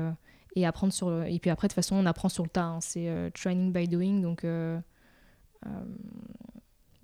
[0.57, 1.25] et apprendre sur.
[1.25, 2.65] Et puis après, de toute façon, on apprend sur le tas.
[2.65, 2.81] Hein.
[2.81, 4.21] C'est training by doing.
[4.21, 4.45] Donc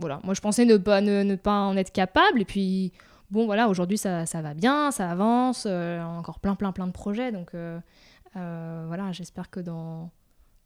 [0.00, 2.40] voilà, moi je pensais ne pas, ne, pas en être capable.
[2.40, 2.92] Et puis,
[3.30, 7.30] bon, voilà, aujourd'hui ça, ça, va bien, ça avance, encore plein, plein, plein de projets.
[7.32, 7.52] Donc
[8.34, 10.10] voilà, j'espère que dans,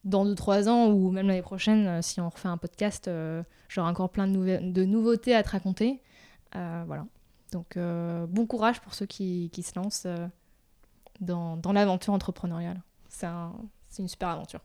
[0.04, 3.88] dans 2-3 ans ou même l'année prochaine, euh, si on refait un podcast, euh, j'aurai
[3.88, 6.00] encore plein de, de, nouveautés à te raconter.
[6.56, 7.06] Euh, voilà.
[7.52, 10.06] Donc bon courage pour ceux qui, qui se lancent
[11.20, 12.82] dans, dans l'aventure entrepreneuriale.
[13.08, 13.52] C'est un,
[13.98, 14.60] une super aventure.